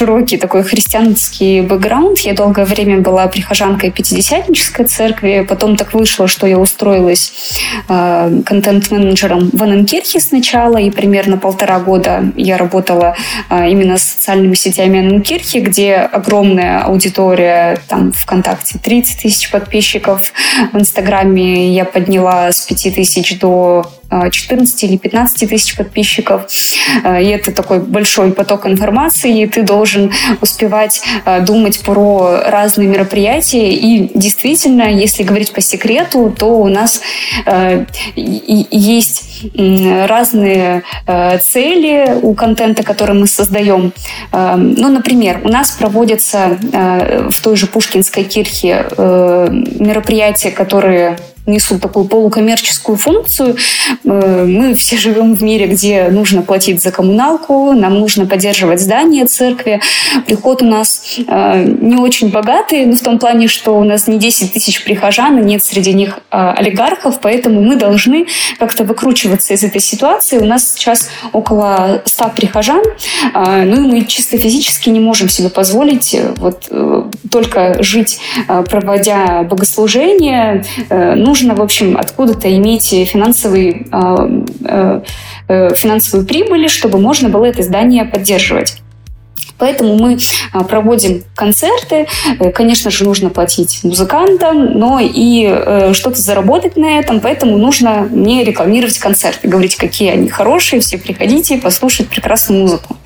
широкий 0.00 0.38
такой 0.38 0.62
христианский 0.62 1.60
бэкграунд. 1.60 2.20
Я 2.20 2.32
долгое 2.32 2.64
время 2.64 3.00
была 3.00 3.26
прихожанкой 3.26 3.90
Пятидесятнической 3.90 4.86
церкви. 4.86 5.44
Потом 5.46 5.76
так 5.76 5.92
вышло, 5.92 6.26
что 6.26 6.46
я 6.46 6.58
устроилась 6.58 7.60
контент 7.86 8.90
менеджером 8.90 9.50
в 9.52 9.62
Анненкирхе 9.62 10.20
сначала, 10.20 10.78
и 10.78 10.90
примерно 10.90 11.36
полтора 11.36 11.80
года 11.80 12.32
я 12.34 12.56
работала 12.56 13.14
а, 13.50 13.66
именно 13.66 13.98
с 13.98 14.02
социальными 14.02 14.54
сетями 14.54 15.00
Анненкирхи, 15.00 15.58
где 15.58 15.96
огромная 15.96 16.82
аудитория, 16.82 17.78
там 17.86 18.12
ВКонтакте 18.12 18.78
30 18.78 19.22
тысяч 19.22 19.50
подписчиков, 19.50 20.32
в 20.72 20.78
Инстаграме 20.78 21.74
я 21.74 21.84
подняла 21.84 22.52
с 22.52 22.64
5 22.64 22.94
тысяч 22.94 23.38
до 23.38 23.84
14 24.10 24.84
или 24.84 24.96
15 24.96 25.48
тысяч 25.48 25.76
подписчиков. 25.76 26.46
Э, 27.04 27.22
и 27.22 27.26
это 27.26 27.52
такой 27.52 27.80
большой 27.80 28.32
поток 28.32 28.66
информации, 28.66 29.42
и 29.42 29.46
ты 29.46 29.62
должен 29.62 30.12
успевать 30.40 31.02
э, 31.24 31.40
думать 31.40 31.80
про 31.80 32.40
разные 32.46 32.88
мероприятия. 32.88 33.72
И 33.72 34.10
действительно, 34.14 34.82
если 34.82 35.22
говорить 35.22 35.52
по 35.52 35.60
секрету, 35.60 36.34
то 36.36 36.46
у 36.60 36.68
нас 36.68 37.00
э, 37.46 37.84
есть 38.16 39.26
разные 39.56 40.82
цели 41.40 42.18
у 42.20 42.34
контента, 42.34 42.82
который 42.82 43.14
мы 43.14 43.26
создаем. 43.26 43.92
Ну, 44.32 44.88
например, 44.88 45.40
у 45.44 45.48
нас 45.48 45.70
проводятся 45.70 46.58
в 47.30 47.40
той 47.40 47.56
же 47.56 47.66
Пушкинской 47.66 48.24
кирхе 48.24 48.84
мероприятия, 48.98 50.50
которые 50.50 51.16
несут 51.46 51.80
такую 51.80 52.06
полукоммерческую 52.06 52.96
функцию. 52.96 53.56
Э, 54.04 54.44
мы 54.44 54.74
все 54.74 54.96
живем 54.96 55.34
в 55.34 55.42
мире, 55.42 55.66
где 55.66 56.08
нужно 56.08 56.42
платить 56.42 56.82
за 56.82 56.90
коммуналку, 56.90 57.72
нам 57.72 57.98
нужно 57.98 58.26
поддерживать 58.26 58.80
здание 58.80 59.26
церкви. 59.26 59.80
Приход 60.26 60.62
у 60.62 60.66
нас 60.66 61.18
э, 61.26 61.64
не 61.64 61.96
очень 61.96 62.30
богатый, 62.30 62.86
но 62.86 62.96
в 62.96 63.00
том 63.00 63.18
плане, 63.18 63.48
что 63.48 63.78
у 63.78 63.84
нас 63.84 64.06
не 64.06 64.18
10 64.18 64.52
тысяч 64.52 64.84
прихожан, 64.84 65.38
и 65.38 65.44
нет 65.44 65.64
среди 65.64 65.92
них 65.92 66.20
э, 66.30 66.36
олигархов, 66.56 67.20
поэтому 67.20 67.62
мы 67.62 67.76
должны 67.76 68.26
как-то 68.58 68.84
выкручиваться 68.84 69.54
из 69.54 69.64
этой 69.64 69.80
ситуации. 69.80 70.38
У 70.38 70.44
нас 70.44 70.74
сейчас 70.74 71.08
около 71.32 72.02
100 72.04 72.30
прихожан, 72.36 72.82
ну 73.34 73.84
и 73.84 73.92
мы 73.92 74.04
чисто 74.04 74.38
физически 74.38 74.90
не 74.90 75.00
можем 75.00 75.28
себе 75.28 75.48
позволить 75.48 76.16
вот 76.36 76.68
только 77.30 77.82
жить, 77.82 78.20
проводя 78.46 79.42
богослужение. 79.44 80.64
Нужно 80.90 81.40
нужно, 81.40 81.54
в 81.54 81.62
общем, 81.62 81.96
откуда-то 81.96 82.54
иметь 82.56 82.88
финансовый, 83.08 83.86
э, 83.92 84.42
э, 84.64 85.00
э, 85.48 85.74
финансовую 85.74 86.26
прибыль, 86.26 86.68
чтобы 86.68 86.98
можно 86.98 87.28
было 87.28 87.46
это 87.46 87.62
здание 87.62 88.04
поддерживать. 88.04 88.76
Поэтому 89.58 89.98
мы 89.98 90.18
проводим 90.68 91.22
концерты. 91.34 92.06
Конечно 92.54 92.90
же, 92.90 93.04
нужно 93.04 93.28
платить 93.28 93.80
музыкантам, 93.82 94.78
но 94.78 94.98
и 95.02 95.92
что-то 95.92 96.18
заработать 96.18 96.78
на 96.78 96.98
этом. 96.98 97.20
Поэтому 97.20 97.58
нужно 97.58 98.08
не 98.10 98.42
рекламировать 98.42 98.98
концерты, 98.98 99.48
говорить, 99.48 99.76
какие 99.76 100.12
они 100.12 100.30
хорошие, 100.30 100.80
все 100.80 100.96
приходите 100.96 101.58
послушать 101.58 102.08
прекрасную 102.08 102.62
музыку. 102.62 102.96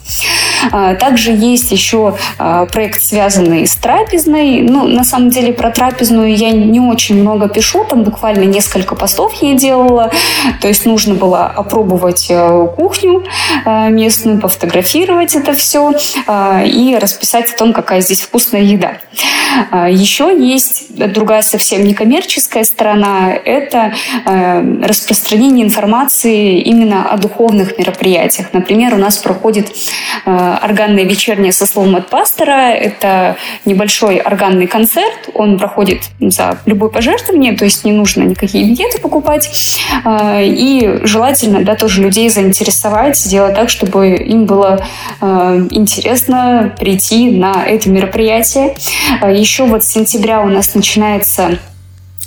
А, 0.70 0.94
также 0.94 1.32
есть 1.32 1.70
еще 1.72 2.16
а, 2.38 2.66
проект, 2.66 3.00
связанный 3.00 3.66
с 3.66 3.76
трапезной. 3.76 4.62
Ну, 4.62 4.86
на 4.86 5.04
самом 5.04 5.30
деле, 5.30 5.52
про 5.52 5.70
трапезную 5.70 6.34
я 6.36 6.50
не 6.50 6.80
очень 6.80 7.20
много 7.20 7.48
пишу, 7.48 7.84
там 7.84 8.02
буквально 8.02 8.44
несколько 8.44 8.94
постов 8.94 9.34
я 9.42 9.54
делала. 9.54 10.10
То 10.60 10.68
есть 10.68 10.86
нужно 10.86 11.14
было 11.14 11.46
опробовать 11.46 12.26
э, 12.28 12.68
кухню 12.76 13.24
э, 13.64 13.88
местную, 13.90 14.40
пофотографировать 14.40 15.34
это 15.34 15.52
все 15.52 15.92
а, 16.26 16.62
и 16.64 16.96
расписать 16.96 17.52
о 17.52 17.56
том, 17.56 17.72
какая 17.72 18.00
здесь 18.00 18.20
вкусная 18.20 18.62
еда. 18.62 18.98
Еще 19.72 20.34
есть 20.36 20.96
другая 20.96 21.42
совсем 21.42 21.84
некоммерческая 21.84 22.64
сторона. 22.64 23.32
Это 23.32 23.94
э, 24.24 24.84
распространение 24.84 25.64
информации 25.64 26.60
именно 26.60 27.08
о 27.10 27.16
духовных 27.18 27.78
мероприятиях. 27.78 28.48
Например, 28.52 28.94
у 28.94 28.98
нас 28.98 29.18
проходит 29.18 29.72
органное 30.24 31.04
вечернее 31.04 31.52
со 31.52 31.66
словом 31.66 31.96
от 31.96 32.08
пастора. 32.08 32.70
Это 32.70 33.36
небольшой 33.64 34.18
органный 34.18 34.66
концерт. 34.66 35.30
Он 35.34 35.58
проходит 35.58 36.02
за 36.20 36.58
любое 36.66 36.90
пожертвование, 36.90 37.56
то 37.56 37.64
есть 37.64 37.84
не 37.84 37.92
нужно 37.92 38.22
никакие 38.22 38.64
билеты 38.64 39.00
покупать. 39.00 39.50
Э, 40.04 40.44
и 40.44 41.00
желательно 41.02 41.62
да, 41.64 41.74
тоже 41.74 42.02
людей 42.02 42.28
заинтересовать, 42.28 43.16
сделать 43.16 43.54
так, 43.54 43.68
чтобы 43.68 44.16
им 44.16 44.46
было 44.46 44.84
э, 45.20 45.66
интересно 45.70 46.74
прийти 46.78 47.30
на 47.30 47.64
это 47.64 47.88
мероприятие. 47.90 48.74
Еще 49.22 49.64
вот 49.64 49.84
с 49.84 49.88
сентября 49.88 50.40
у 50.40 50.48
нас 50.48 50.74
начинается 50.74 51.24
Э, 51.44 51.73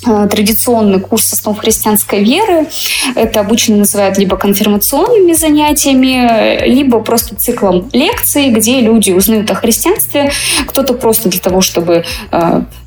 традиционный 0.04 1.00
курс 1.00 1.34
основ 1.34 1.58
христианской 1.58 2.24
веры. 2.24 2.68
Это 3.16 3.40
обычно 3.40 3.78
называют 3.78 4.18
либо 4.18 4.38
конфирмационными 4.38 5.34
занятиями, 5.34 6.66
либо 6.68 7.00
просто 7.00 7.36
циклом 7.36 7.90
лекций, 7.94 8.50
где 8.50 8.82
люди 8.82 9.12
узнают 9.12 9.50
о 9.52 9.56
христианстве. 9.56 10.32
Кто-то 10.68 10.94
просто 10.94 11.30
для 11.30 11.40
того, 11.40 11.62
чтобы 11.62 12.04
э, 12.32 12.62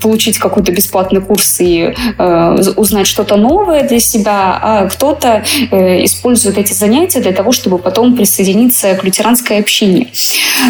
получить 0.00 0.38
какой-то 0.38 0.72
бесплатный 0.72 1.20
курс 1.20 1.60
и 1.60 1.94
э, 2.18 2.56
узнать 2.76 3.06
что-то 3.06 3.36
новое 3.36 3.86
для 3.86 4.00
себя, 4.00 4.58
а 4.62 4.88
кто-то 4.88 5.44
э, 5.70 6.04
использует 6.04 6.58
эти 6.58 6.72
занятия 6.72 7.20
для 7.20 7.32
того, 7.32 7.52
чтобы 7.52 7.78
потом 7.78 8.16
присоединиться 8.16 8.94
к 8.94 9.04
лютеранской 9.04 9.58
общине. 9.58 10.08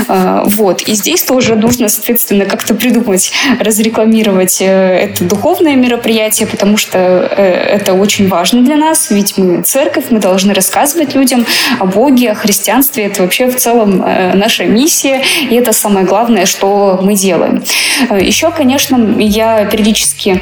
Э, 0.08 0.42
вот. 0.44 0.82
И 0.82 0.94
здесь 0.94 1.22
тоже 1.22 1.54
нужно, 1.54 1.88
соответственно, 1.88 2.44
как-то 2.44 2.74
придумать, 2.74 3.32
разрекламировать 3.60 4.60
э, 4.60 4.64
это 4.66 5.24
духовное 5.24 5.74
мероприятие, 5.76 6.46
потому 6.46 6.76
что 6.76 6.98
э, 6.98 7.42
это 7.76 7.94
очень 7.94 8.28
важно 8.28 8.62
для 8.62 8.76
нас, 8.76 9.10
ведь 9.10 9.38
мы 9.38 9.62
церковь, 9.62 10.06
мы 10.10 10.18
должны 10.20 10.54
рассказывать 10.54 11.14
людям 11.14 11.46
о 11.78 11.86
Боге, 11.86 12.32
о 12.32 12.34
христианстве. 12.34 13.04
Это 13.04 13.22
вообще 13.22 13.46
в 13.46 13.56
целом 13.56 14.02
э, 14.04 14.34
наша 14.34 14.64
миссия, 14.64 15.22
и 15.50 15.54
это 15.54 15.72
самое 15.72 16.06
главное, 16.06 16.46
что 16.46 16.98
мы 17.02 17.14
делаем. 17.14 17.62
Э, 18.10 18.18
Еще, 18.20 18.50
конечно, 18.50 18.65
я 19.18 19.64
периодически 19.66 20.40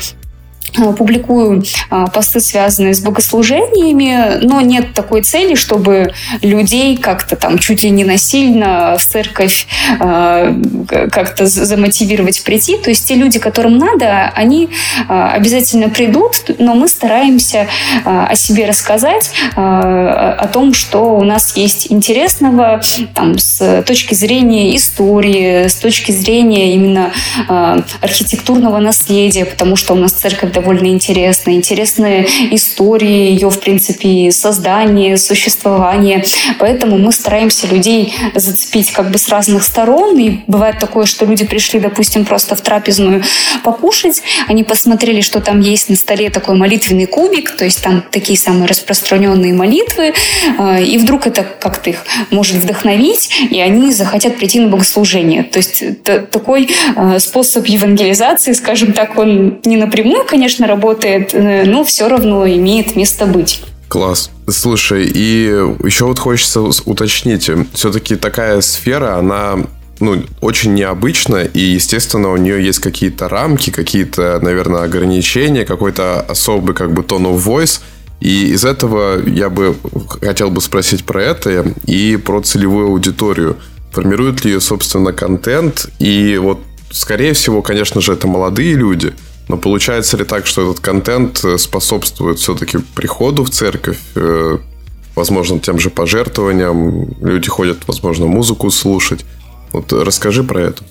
публикую 0.72 1.62
э, 1.90 2.04
посты, 2.12 2.40
связанные 2.40 2.94
с 2.94 3.00
богослужениями, 3.00 4.44
но 4.44 4.60
нет 4.60 4.94
такой 4.94 5.22
цели, 5.22 5.54
чтобы 5.54 6.12
людей 6.42 6.96
как-то 6.96 7.36
там 7.36 7.58
чуть 7.58 7.82
ли 7.82 7.90
не 7.90 8.04
насильно 8.04 8.96
в 8.98 9.04
церковь 9.04 9.66
э, 10.00 10.62
как-то 11.10 11.46
замотивировать 11.46 12.42
прийти. 12.44 12.76
То 12.78 12.90
есть 12.90 13.06
те 13.06 13.14
люди, 13.14 13.38
которым 13.38 13.78
надо, 13.78 14.32
они 14.34 14.70
обязательно 15.08 15.88
придут, 15.88 16.36
но 16.58 16.74
мы 16.74 16.88
стараемся 16.88 17.66
о 18.04 18.34
себе 18.34 18.66
рассказать, 18.66 19.30
о 19.54 20.48
том, 20.52 20.74
что 20.74 21.16
у 21.16 21.24
нас 21.24 21.56
есть 21.56 21.90
интересного 21.90 22.80
там, 23.14 23.38
с 23.38 23.82
точки 23.86 24.14
зрения 24.14 24.76
истории, 24.76 25.68
с 25.68 25.76
точки 25.76 26.12
зрения 26.12 26.74
именно 26.74 27.12
архитектурного 28.00 28.78
наследия, 28.78 29.44
потому 29.44 29.76
что 29.76 29.94
у 29.94 29.96
нас 29.96 30.12
церковь 30.12 30.52
довольно 30.54 30.86
интересная. 30.86 31.54
Интересные 31.54 32.26
истории 32.50 33.32
ее, 33.32 33.50
в 33.50 33.60
принципе, 33.60 34.30
создания, 34.30 35.16
существования. 35.16 36.24
Поэтому 36.58 36.96
мы 36.96 37.12
стараемся 37.12 37.66
людей 37.66 38.14
зацепить 38.34 38.92
как 38.92 39.10
бы 39.10 39.18
с 39.18 39.28
разных 39.28 39.62
сторон. 39.64 40.18
И 40.18 40.38
бывает 40.46 40.78
такое, 40.78 41.06
что 41.06 41.26
люди 41.26 41.44
пришли, 41.44 41.80
допустим, 41.80 42.24
просто 42.24 42.56
в 42.56 42.60
трапезную 42.60 43.22
покушать, 43.62 44.22
они 44.46 44.64
посмотрели, 44.64 45.20
что 45.20 45.40
там 45.40 45.60
есть 45.60 45.88
на 45.88 45.96
столе 45.96 46.30
такой 46.30 46.56
молитвенный 46.56 47.06
кубик, 47.06 47.50
то 47.50 47.64
есть 47.64 47.82
там 47.82 48.04
такие 48.10 48.38
самые 48.38 48.66
распространенные 48.66 49.52
молитвы, 49.52 50.14
э, 50.58 50.84
и 50.84 50.98
вдруг 50.98 51.26
это 51.26 51.44
как-то 51.44 51.90
их 51.90 52.04
может 52.30 52.56
вдохновить, 52.56 53.30
и 53.50 53.60
они 53.60 53.92
захотят 53.92 54.36
прийти 54.36 54.60
на 54.60 54.68
богослужение. 54.68 55.44
То 55.44 55.58
есть 55.58 56.02
такой 56.30 56.68
э, 56.96 57.18
способ 57.18 57.66
евангелизации, 57.66 58.52
скажем 58.52 58.92
так, 58.92 59.18
он 59.18 59.60
не 59.64 59.76
напрямую, 59.76 60.24
конечно, 60.24 60.43
работает, 60.66 61.34
э, 61.34 61.64
но 61.64 61.84
все 61.84 62.08
равно 62.08 62.46
имеет 62.46 62.96
место 62.96 63.26
быть. 63.26 63.62
Класс. 63.88 64.30
Слушай, 64.48 65.06
и 65.06 65.44
еще 65.84 66.06
вот 66.06 66.18
хочется 66.18 66.60
уточнить, 66.60 67.50
все-таки 67.74 68.16
такая 68.16 68.60
сфера, 68.60 69.16
она 69.18 69.58
ну, 70.00 70.22
очень 70.40 70.74
необычно, 70.74 71.36
и, 71.36 71.60
естественно, 71.60 72.30
у 72.30 72.36
нее 72.36 72.64
есть 72.64 72.80
какие-то 72.80 73.28
рамки, 73.28 73.70
какие-то, 73.70 74.38
наверное, 74.42 74.82
ограничения, 74.82 75.64
какой-то 75.64 76.20
особый 76.20 76.74
как 76.74 76.92
бы 76.92 77.02
тон 77.02 77.26
of 77.26 77.44
voice. 77.44 77.80
И 78.20 78.52
из 78.52 78.64
этого 78.64 79.20
я 79.26 79.50
бы 79.50 79.76
хотел 80.22 80.50
бы 80.50 80.60
спросить 80.60 81.04
про 81.04 81.22
это 81.22 81.74
и 81.86 82.16
про 82.16 82.40
целевую 82.40 82.88
аудиторию. 82.88 83.56
Формирует 83.92 84.44
ли 84.44 84.52
ее, 84.52 84.60
собственно, 84.60 85.12
контент? 85.12 85.86
И 85.98 86.38
вот, 86.38 86.60
скорее 86.90 87.32
всего, 87.34 87.62
конечно 87.62 88.00
же, 88.00 88.12
это 88.12 88.26
молодые 88.26 88.74
люди, 88.74 89.12
но 89.48 89.56
получается 89.56 90.16
ли 90.16 90.24
так, 90.24 90.46
что 90.46 90.70
этот 90.70 90.80
контент 90.80 91.44
способствует 91.58 92.38
все-таки 92.38 92.78
приходу 92.94 93.44
в 93.44 93.50
церковь, 93.50 93.98
э, 94.14 94.58
возможно, 95.14 95.60
тем 95.60 95.78
же 95.78 95.90
пожертвованиям, 95.90 97.16
люди 97.20 97.48
ходят, 97.48 97.86
возможно, 97.86 98.26
музыку 98.26 98.70
слушать. 98.70 99.24
Вот 99.72 99.92
расскажи 99.92 100.42
про 100.44 100.60
это. 100.60 100.84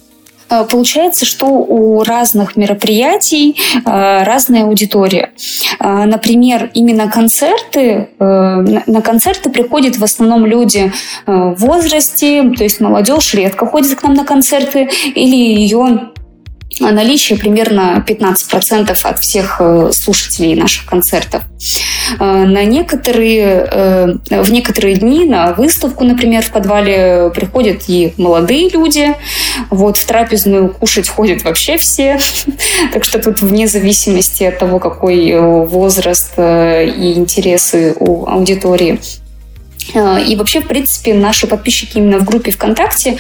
Э, 0.54 0.66
получается, 0.70 1.26
что 1.26 1.48
у 1.48 2.04
разных 2.04 2.56
мероприятий 2.56 3.56
э, 3.74 4.24
разная 4.24 4.64
аудитория. 4.64 5.32
Э, 5.80 6.06
например, 6.06 6.70
именно 6.74 7.10
концерты, 7.10 8.10
на 8.20 9.02
концерты 9.04 9.50
приходят 9.50 9.98
в 9.98 10.04
основном 10.04 10.46
люди 10.46 10.92
в 11.26 11.56
возрасте, 11.58 12.52
то 12.56 12.64
есть 12.64 12.80
молодежь 12.80 13.34
редко 13.34 13.66
ходит 13.66 13.96
к 13.96 14.04
нам 14.04 14.14
на 14.14 14.26
концерты, 14.26 14.90
или 15.16 15.36
ее 15.36 16.13
наличие 16.80 17.38
примерно 17.38 18.04
15% 18.08 18.98
от 19.04 19.20
всех 19.20 19.62
слушателей 19.92 20.56
наших 20.56 20.86
концертов. 20.86 21.44
Э, 22.20 22.46
на 22.46 22.64
некоторые, 22.66 23.68
э, 23.70 24.42
в 24.44 24.52
некоторые 24.52 24.96
дни 24.96 25.26
на 25.26 25.54
выставку, 25.54 26.04
например, 26.04 26.44
в 26.44 26.52
подвале 26.52 27.32
приходят 27.34 27.84
и 27.88 28.14
молодые 28.18 28.70
люди. 28.70 29.16
Вот 29.70 29.98
в 29.98 30.06
трапезную 30.06 30.70
кушать 30.70 31.08
ходят 31.08 31.44
вообще 31.44 31.78
все. 31.78 32.18
Так 32.94 33.04
что 33.04 33.20
тут 33.20 33.40
вне 33.40 33.68
зависимости 33.68 34.44
от 34.44 34.60
того, 34.60 34.80
какой 34.80 35.30
э, 35.30 35.40
возраст 35.40 36.34
и 36.38 37.14
интересы 37.16 37.96
у 38.00 38.26
аудитории. 38.26 39.00
Э, 39.94 40.22
и 40.22 40.36
вообще, 40.36 40.62
в 40.62 40.68
принципе, 40.68 41.14
наши 41.14 41.48
подписчики 41.48 41.98
именно 41.98 42.20
в 42.20 42.26
группе 42.26 42.52
ВКонтакте 42.52 43.18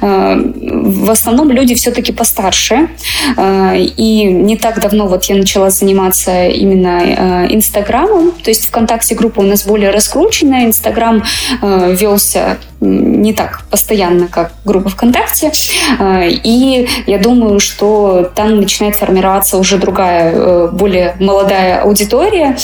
э, 0.00 0.52
в 0.56 1.10
основном 1.10 1.50
люди 1.50 1.74
все-таки 1.74 2.12
постарше. 2.12 2.88
Э, 3.36 3.78
и 3.78 4.24
не 4.24 4.56
так 4.56 4.80
давно 4.80 5.06
вот 5.06 5.24
я 5.24 5.36
начала 5.36 5.70
заниматься 5.70 6.46
именно 6.46 7.46
Инстаграмом. 7.50 8.32
То 8.42 8.50
есть 8.50 8.66
ВКонтакте 8.66 9.14
группа 9.14 9.40
у 9.40 9.44
нас 9.44 9.64
более 9.66 9.90
раскрученная. 9.90 10.66
Инстаграм 10.66 11.22
велся 11.62 12.58
не 12.80 13.32
так 13.32 13.62
постоянно, 13.70 14.28
как 14.28 14.52
группа 14.64 14.90
ВКонтакте. 14.90 15.52
И 16.00 16.88
я 17.06 17.18
думаю, 17.18 17.58
что 17.60 18.30
там 18.34 18.60
начинает 18.60 18.94
формироваться 18.96 19.58
уже 19.58 19.78
другая, 19.78 20.68
более 20.68 21.16
молодая 21.18 21.82
аудитория. 21.82 22.56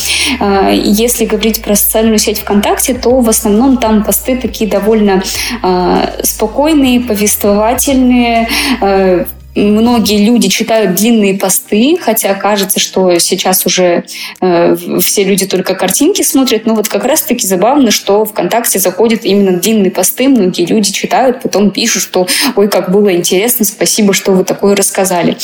Если 0.73 1.25
говорить 1.25 1.63
про 1.63 1.75
социальную 1.75 2.19
сеть 2.19 2.41
ВКонтакте, 2.41 2.95
то 2.95 3.21
в 3.21 3.29
основном 3.29 3.79
там 3.79 4.05
посты 4.05 4.37
такие 4.37 4.69
довольно 4.69 5.23
э, 5.63 6.23
спокойные, 6.23 7.01
повествовательные, 7.01 8.49
э, 8.81 9.25
многие 9.55 10.25
люди 10.25 10.49
читают 10.49 10.95
длинные 10.95 11.35
посты, 11.35 11.99
хотя 12.01 12.35
кажется, 12.35 12.81
что 12.81 13.19
сейчас 13.19 13.67
уже 13.67 14.05
э, 14.41 14.77
все 15.01 15.25
люди 15.25 15.47
только 15.47 15.75
картинки 15.75 16.23
смотрят, 16.23 16.65
но 16.67 16.75
вот 16.75 16.89
как 16.89 17.05
раз-таки 17.05 17.47
забавно, 17.47 17.91
что 17.91 18.25
ВКонтакте 18.25 18.79
заходят 18.79 19.25
именно 19.25 19.59
длинные 19.59 19.91
посты, 19.91 20.29
многие 20.29 20.65
люди 20.65 20.93
читают, 20.93 21.43
потом 21.43 21.71
пишут, 21.71 22.03
что 22.03 22.27
ой, 22.57 22.69
как 22.69 22.91
было 22.91 23.15
интересно, 23.15 23.65
спасибо, 23.65 24.15
что 24.15 24.33
вы 24.33 24.45
такое 24.45 24.75
рассказали. 24.75 25.37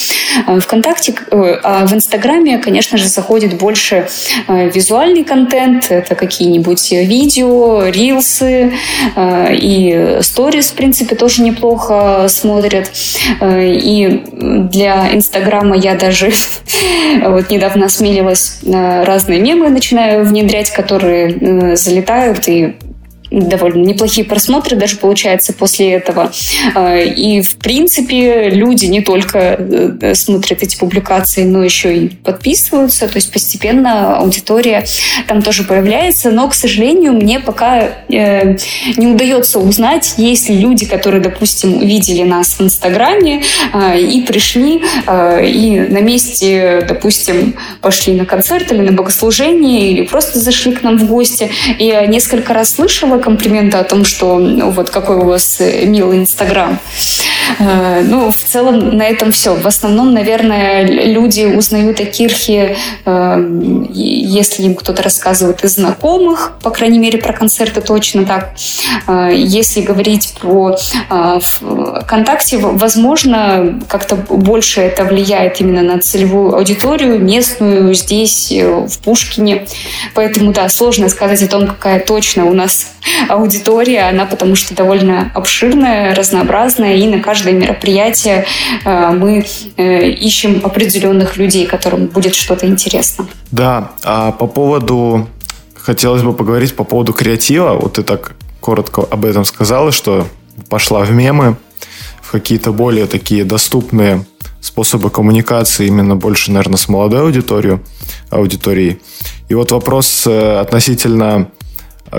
Э, 0.46 0.58
ВКонтакте, 0.60 1.14
э, 1.30 1.56
а 1.62 1.86
в 1.86 1.94
Инстаграме, 1.94 2.58
конечно 2.58 2.96
же, 2.96 3.08
заходит 3.08 3.58
больше 3.58 4.08
э, 4.46 4.70
визуальный 4.70 5.24
контент, 5.24 5.90
это 5.90 6.14
какие-нибудь 6.14 6.92
видео, 6.92 7.88
рилсы 7.88 8.72
э, 9.16 9.54
и 9.54 10.18
сторис, 10.22 10.70
в 10.70 10.74
принципе, 10.74 11.14
тоже 11.14 11.42
неплохо 11.42 12.26
смотрят. 12.28 12.90
Э, 13.40 13.74
и 13.74 13.97
для 14.06 15.14
Инстаграма 15.14 15.76
я 15.76 15.94
даже 15.94 16.30
вот 17.22 17.50
недавно 17.50 17.86
осмелилась 17.86 18.60
разные 18.64 19.40
мемы 19.40 19.68
начинаю 19.68 20.24
внедрять, 20.24 20.70
которые 20.70 21.30
э, 21.30 21.76
залетают 21.76 22.48
и 22.48 22.76
довольно 23.30 23.84
неплохие 23.84 24.26
просмотры 24.26 24.76
даже 24.76 24.96
получается 24.96 25.52
после 25.52 25.92
этого. 25.92 26.32
А, 26.74 26.96
и, 26.96 27.42
в 27.42 27.56
принципе, 27.58 28.50
люди 28.50 28.86
не 28.86 29.00
только 29.00 29.38
э, 29.38 30.14
смотрят 30.14 30.62
эти 30.62 30.78
публикации, 30.78 31.44
но 31.44 31.62
еще 31.62 31.96
и 31.96 32.08
подписываются. 32.08 33.08
То 33.08 33.16
есть 33.16 33.32
постепенно 33.32 34.16
аудитория 34.16 34.84
там 35.26 35.42
тоже 35.42 35.64
появляется. 35.64 36.30
Но, 36.30 36.48
к 36.48 36.54
сожалению, 36.54 37.12
мне 37.12 37.40
пока 37.40 37.88
э, 38.08 38.56
не 38.96 39.06
удается 39.06 39.58
узнать, 39.58 40.14
есть 40.16 40.48
ли 40.48 40.56
люди, 40.56 40.86
которые, 40.86 41.22
допустим, 41.22 41.76
увидели 41.76 42.22
нас 42.22 42.58
в 42.58 42.62
Инстаграме 42.62 43.42
а, 43.72 43.94
и 43.96 44.22
пришли, 44.22 44.82
а, 45.06 45.40
и 45.40 45.80
на 45.80 45.98
месте, 45.98 46.84
допустим, 46.88 47.54
пошли 47.80 48.14
на 48.14 48.24
концерт 48.24 48.72
или 48.72 48.80
на 48.80 48.92
богослужение, 48.92 49.90
или 49.92 50.06
просто 50.06 50.38
зашли 50.38 50.72
к 50.72 50.82
нам 50.82 50.98
в 50.98 51.06
гости. 51.06 51.50
И 51.78 51.94
несколько 52.08 52.54
раз 52.54 52.74
слышала 52.74 53.17
комплименты 53.18 53.76
о 53.76 53.84
том, 53.84 54.04
что 54.04 54.36
вот 54.70 54.90
какой 54.90 55.16
у 55.16 55.24
вас 55.24 55.60
э, 55.60 55.86
милый 55.86 56.18
Инстаграм. 56.18 56.78
Э, 57.58 58.02
ну, 58.04 58.30
в 58.30 58.36
целом 58.36 58.96
на 58.96 59.04
этом 59.04 59.32
все. 59.32 59.54
В 59.54 59.66
основном, 59.66 60.12
наверное, 60.12 60.84
люди 60.84 61.44
узнают 61.44 62.00
о 62.00 62.04
Кирхе, 62.04 62.76
э, 63.04 63.58
если 63.92 64.62
им 64.64 64.74
кто-то 64.74 65.02
рассказывает 65.02 65.64
из 65.64 65.74
знакомых, 65.74 66.52
по 66.62 66.70
крайней 66.70 66.98
мере, 66.98 67.18
про 67.18 67.32
концерты 67.32 67.80
точно 67.80 68.24
так. 68.24 68.54
Если 69.32 69.80
говорить 69.80 70.34
про 70.40 70.76
ВКонтакте, 71.08 72.58
возможно, 72.58 73.80
как-то 73.88 74.16
больше 74.16 74.80
это 74.80 75.04
влияет 75.04 75.60
именно 75.60 75.82
на 75.82 76.00
целевую 76.00 76.54
аудиторию, 76.54 77.18
местную, 77.18 77.94
здесь, 77.94 78.52
в 78.52 78.98
Пушкине. 78.98 79.66
Поэтому, 80.14 80.52
да, 80.52 80.68
сложно 80.68 81.08
сказать 81.08 81.42
о 81.42 81.48
том, 81.48 81.66
какая 81.66 82.00
точно 82.00 82.46
у 82.46 82.52
нас 82.52 82.88
аудитория, 83.28 84.08
она 84.08 84.26
потому 84.26 84.54
что 84.54 84.74
довольно 84.74 85.30
обширная, 85.34 86.14
разнообразная, 86.14 86.96
и 86.96 87.06
на 87.06 87.20
каждое 87.38 87.54
мероприятие 87.54 88.46
э, 88.84 89.10
мы 89.10 89.46
э, 89.76 90.10
ищем 90.10 90.60
определенных 90.64 91.36
людей, 91.36 91.66
которым 91.66 92.06
будет 92.06 92.34
что-то 92.34 92.66
интересно. 92.66 93.26
Да, 93.52 93.92
а 94.02 94.32
по 94.32 94.46
поводу, 94.46 95.28
хотелось 95.76 96.22
бы 96.22 96.32
поговорить 96.32 96.74
по 96.74 96.84
поводу 96.84 97.12
креатива. 97.12 97.74
Вот 97.74 97.94
ты 97.94 98.02
так 98.02 98.32
коротко 98.60 99.02
об 99.02 99.24
этом 99.24 99.44
сказала, 99.44 99.92
что 99.92 100.26
пошла 100.68 101.00
в 101.00 101.12
мемы, 101.12 101.56
в 102.22 102.32
какие-то 102.32 102.72
более 102.72 103.06
такие 103.06 103.44
доступные 103.44 104.24
способы 104.60 105.08
коммуникации 105.08 105.86
именно 105.86 106.16
больше, 106.16 106.50
наверное, 106.50 106.76
с 106.76 106.88
молодой 106.88 107.22
аудиторией. 107.22 107.78
аудиторией. 108.30 108.98
И 109.48 109.54
вот 109.54 109.70
вопрос 109.70 110.26
э, 110.26 110.58
относительно 110.58 111.48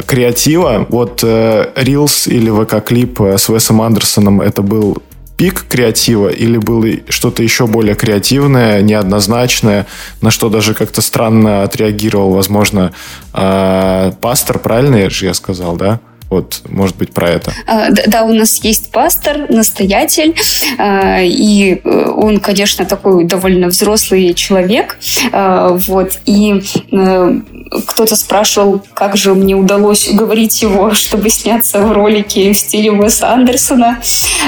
креатива. 0.05 0.86
Вот 0.88 1.23
Reels 1.23 2.29
или 2.29 2.51
ВК-клип 2.51 3.19
с 3.21 3.49
Весом 3.49 3.82
Андерсоном 3.82 4.39
это 4.39 4.62
был 4.62 5.01
пик 5.39 5.67
креатива 5.69 6.28
или 6.28 6.58
было 6.58 6.86
что-то 7.08 7.41
еще 7.43 7.65
более 7.65 7.95
креативное, 7.95 8.82
неоднозначное, 8.82 9.88
на 10.21 10.32
что 10.32 10.49
даже 10.49 10.73
как-то 10.73 11.02
странно 11.02 11.63
отреагировал, 11.63 12.34
возможно, 12.34 12.91
э, 13.34 14.12
пастор, 14.19 14.60
правильно 14.60 14.97
я 14.97 15.10
же 15.10 15.28
я 15.28 15.34
сказал, 15.34 15.78
да? 15.78 16.02
Вот, 16.30 16.62
может 16.70 16.96
быть, 16.96 17.12
про 17.12 17.30
это. 17.30 17.52
А, 17.65 17.89
да, 17.89 18.24
у 18.24 18.34
нас 18.34 18.63
есть 18.63 18.92
пастор, 18.92 19.50
настоятель, 19.50 20.36
а, 20.78 21.22
и 21.22 21.82
э, 21.84 22.12
он, 22.15 22.39
конечно, 22.39 22.86
такой 22.86 23.24
довольно 23.24 23.68
взрослый 23.68 24.36
человек. 24.36 25.00
А, 25.32 25.70
вот, 25.70 26.20
и 26.28 26.62
э, 26.92 27.39
кто-то 27.88 28.15
спрашивал, 28.15 28.82
как 28.94 29.18
же 29.18 29.34
мне 29.34 29.56
удалось 29.56 30.08
уговорить 30.08 30.62
его, 30.62 30.94
чтобы 30.94 31.30
сняться 31.30 31.82
в 31.82 31.92
ролике 31.92 32.54
в 32.54 32.58
стиле 32.58 32.92
Уэса 32.92 33.32
Андерсона. 33.32 34.00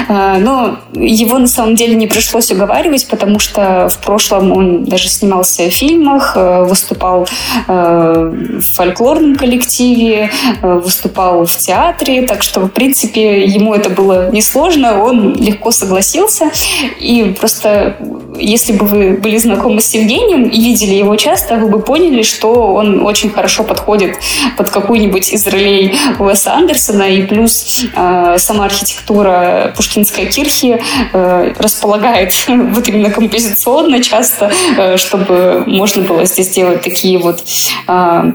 Но 0.08 0.78
его 0.94 1.38
на 1.38 1.46
самом 1.46 1.74
деле 1.74 1.94
не 1.94 2.06
пришлось 2.06 2.50
уговаривать, 2.50 3.06
потому 3.08 3.38
что 3.38 3.88
в 3.88 3.98
прошлом 3.98 4.52
он 4.52 4.84
даже 4.84 5.08
снимался 5.08 5.68
в 5.68 5.72
фильмах, 5.72 6.36
э, 6.36 6.62
выступал 6.62 7.26
в 7.66 8.60
фольклорном 8.60 9.36
коллективе, 9.36 10.30
выступал 10.62 11.44
в 11.44 11.56
театре 11.56 11.71
театре, 11.72 12.22
так 12.22 12.42
что, 12.42 12.60
в 12.60 12.68
принципе, 12.68 13.44
ему 13.46 13.74
это 13.74 13.88
было 13.88 14.30
несложно, 14.30 15.02
он 15.02 15.34
легко 15.34 15.70
согласился. 15.70 16.50
И 17.00 17.34
просто, 17.38 17.96
если 18.38 18.72
бы 18.72 18.84
вы 18.84 19.12
были 19.16 19.38
знакомы 19.38 19.80
с 19.80 19.94
Евгением 19.94 20.44
и 20.44 20.60
видели 20.60 20.94
его 20.94 21.16
часто, 21.16 21.56
вы 21.56 21.68
бы 21.68 21.80
поняли, 21.80 22.22
что 22.22 22.74
он 22.74 23.06
очень 23.06 23.30
хорошо 23.30 23.64
подходит 23.64 24.18
под 24.58 24.68
какую-нибудь 24.68 25.32
из 25.32 25.46
ролей 25.46 25.94
Уэса 26.18 26.52
Андерсона, 26.52 27.04
и 27.04 27.22
плюс 27.22 27.84
э, 27.96 28.36
сама 28.38 28.66
архитектура 28.66 29.72
Пушкинской 29.74 30.26
кирхи 30.26 30.78
э, 31.12 31.54
располагает 31.58 32.32
вот 32.48 32.86
именно 32.88 33.10
композиционно 33.10 34.02
часто, 34.02 34.52
э, 34.76 34.96
чтобы 34.98 35.64
можно 35.66 36.02
было 36.02 36.26
здесь 36.26 36.50
делать 36.50 36.82
такие 36.82 37.18
вот 37.18 37.42
э, 37.88 38.32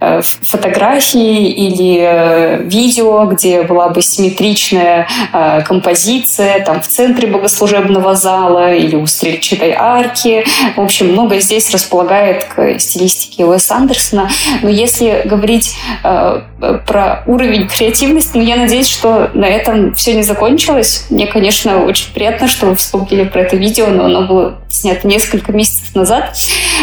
фотографии 0.00 1.50
или 1.50 2.00
э, 2.00 2.62
видео, 2.62 3.26
где 3.26 3.62
была 3.62 3.90
бы 3.90 4.00
симметричная 4.00 5.06
э, 5.32 5.62
композиция 5.62 6.64
там 6.64 6.80
в 6.80 6.88
центре 6.88 7.28
богослужебного 7.28 8.14
зала 8.14 8.74
или 8.74 8.96
у 8.96 9.06
стрельчатой 9.06 9.74
арки. 9.76 10.44
В 10.76 10.80
общем, 10.80 11.12
много 11.12 11.38
здесь 11.40 11.70
располагает 11.70 12.44
к 12.44 12.78
стилистике 12.78 13.44
Уэса 13.44 13.76
Андерсона. 13.76 14.30
Но 14.62 14.70
если 14.70 15.22
говорить 15.26 15.76
про 16.86 17.22
уровень 17.26 17.68
креативности, 17.68 18.30
ну, 18.34 18.42
я 18.42 18.56
надеюсь, 18.56 18.88
что 18.88 19.30
на 19.34 19.46
этом 19.46 19.94
все 19.94 20.14
не 20.14 20.22
закончилось. 20.22 21.06
Мне, 21.10 21.26
конечно, 21.26 21.84
очень 21.84 22.12
приятно, 22.12 22.48
что 22.48 22.66
вы 22.66 22.74
вспомнили 22.74 23.24
про 23.24 23.42
это 23.42 23.56
видео, 23.56 23.86
но 23.88 24.06
оно 24.06 24.26
было 24.26 24.58
снято 24.68 25.06
несколько 25.06 25.52
месяцев 25.52 25.94
назад. 25.94 26.36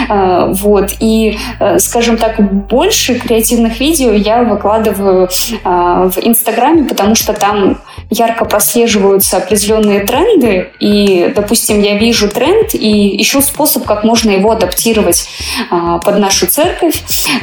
Вот. 0.09 0.91
И, 0.99 1.37
скажем 1.77 2.17
так, 2.17 2.39
больше 2.67 3.06
больше 3.07 3.19
креативных 3.19 3.79
видео 3.79 4.11
я 4.13 4.43
выкладываю 4.43 5.27
э, 5.27 5.29
в 5.63 6.17
Инстаграме, 6.21 6.83
потому 6.83 7.15
что 7.15 7.33
там 7.33 7.77
ярко 8.09 8.45
прослеживаются 8.45 9.37
определенные 9.37 10.01
тренды, 10.01 10.69
и, 10.79 11.31
допустим, 11.35 11.81
я 11.81 11.97
вижу 11.97 12.29
тренд 12.29 12.73
и 12.73 13.21
ищу 13.21 13.41
способ, 13.41 13.85
как 13.85 14.03
можно 14.03 14.31
его 14.31 14.51
адаптировать 14.51 15.27
э, 15.71 15.99
под 16.03 16.19
нашу 16.19 16.47
церковь. 16.47 17.01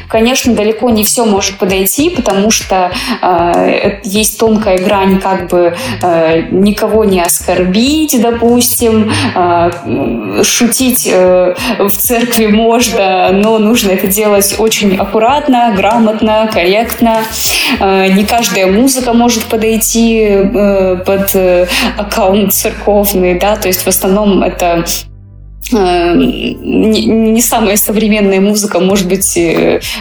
Конечно, 0.08 0.54
далеко 0.54 0.90
не 0.90 1.04
все 1.04 1.24
может 1.24 1.58
подойти, 1.58 2.10
потому 2.10 2.50
что 2.50 2.90
э, 3.22 4.00
есть 4.04 4.38
тонкая 4.38 4.78
грань, 4.78 5.20
как 5.20 5.48
бы 5.48 5.76
э, 6.02 6.42
никого 6.50 7.04
не 7.04 7.20
оскорбить, 7.20 8.20
допустим, 8.20 9.12
э, 9.34 10.42
шутить 10.42 11.08
э, 11.10 11.54
в 11.78 11.90
церкви 11.90 12.46
можно, 12.46 13.30
но 13.32 13.58
нужно 13.58 13.92
это 13.92 14.06
делать 14.06 14.56
очень 14.58 14.96
аккуратно, 14.96 15.53
аккуратно, 15.54 15.74
грамотно, 15.76 16.50
корректно. 16.52 17.18
Э, 17.80 18.08
не 18.08 18.24
каждая 18.24 18.66
музыка 18.66 19.12
может 19.12 19.44
подойти 19.44 20.20
э, 20.20 20.96
под 21.04 21.34
э, 21.34 21.66
аккаунт 21.96 22.52
церковный, 22.52 23.38
да, 23.38 23.56
то 23.56 23.68
есть 23.68 23.82
в 23.82 23.88
основном 23.88 24.42
это 24.42 24.84
не, 25.72 27.04
не 27.04 27.40
самая 27.40 27.76
современная 27.76 28.40
музыка, 28.40 28.80
может 28.80 29.08
быть, 29.08 29.38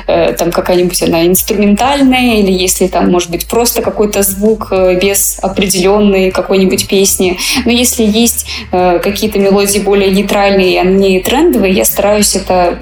там 0.05 0.51
какая-нибудь 0.51 1.01
она 1.03 1.25
инструментальная, 1.25 2.39
или 2.39 2.51
если 2.51 2.87
там, 2.87 3.11
может 3.11 3.31
быть, 3.31 3.47
просто 3.47 3.81
какой-то 3.81 4.23
звук 4.23 4.71
без 5.01 5.39
определенной 5.41 6.31
какой-нибудь 6.31 6.87
песни. 6.87 7.37
Но 7.65 7.71
если 7.71 8.03
есть 8.03 8.45
какие-то 8.71 9.39
мелодии 9.39 9.79
более 9.79 10.11
нейтральные, 10.11 10.81
они 10.81 11.19
трендовые, 11.19 11.73
я 11.73 11.85
стараюсь 11.85 12.35
это 12.35 12.79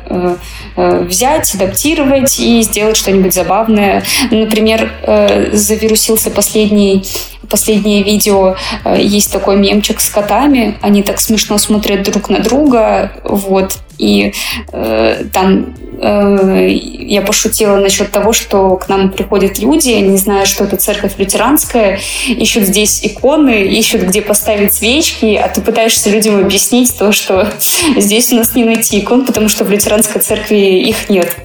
Э, 0.78 1.04
взять, 1.04 1.54
адаптировать 1.54 2.40
и 2.40 2.62
сделать 2.62 2.96
что-нибудь 2.96 3.34
забавное. 3.34 4.04
Например, 4.32 4.90
э, 5.04 5.50
завирусился 5.52 6.32
последний 6.32 7.04
последнее 7.52 8.02
видео 8.04 8.56
э, 8.84 8.98
есть 9.00 9.32
такой 9.32 9.58
мемчик 9.58 10.00
с 10.00 10.10
котами, 10.10 10.78
они 10.82 11.04
так 11.04 11.20
смешно 11.20 11.58
смотрят 11.58 12.04
друг 12.04 12.30
на 12.30 12.40
друга, 12.40 13.12
вот, 13.24 13.78
и 14.02 14.34
э, 14.74 15.24
там 15.32 15.76
э, 16.02 16.68
я 16.72 17.22
пошутила 17.22 17.78
насчет 17.78 18.12
того, 18.12 18.34
что 18.34 18.76
к 18.78 18.90
нам 18.90 19.12
приходят 19.12 19.60
люди, 19.60 19.92
не 19.92 20.18
зная, 20.18 20.46
что 20.46 20.64
это 20.64 20.76
церковь 20.78 21.14
лютеранская, 21.18 22.00
ищут 22.28 22.64
здесь 22.64 23.06
иконы, 23.06 23.64
ищут, 23.64 24.02
где 24.02 24.22
поставить 24.22 24.74
свечки, 24.74 25.36
а 25.36 25.48
ты 25.50 25.62
пытаешься 25.62 26.10
людям 26.10 26.40
объяснить 26.40 26.98
то, 26.98 27.12
что 27.12 27.48
здесь 27.96 28.32
у 28.34 28.38
нас 28.38 28.56
не 28.56 28.64
найти 28.64 29.00
икон, 29.00 29.26
потому 29.26 29.48
что 29.48 29.64
в 29.64 29.72
лютеранской 29.72 30.20
церкви 30.20 30.90
их 30.90 31.10
нет. 31.10 31.36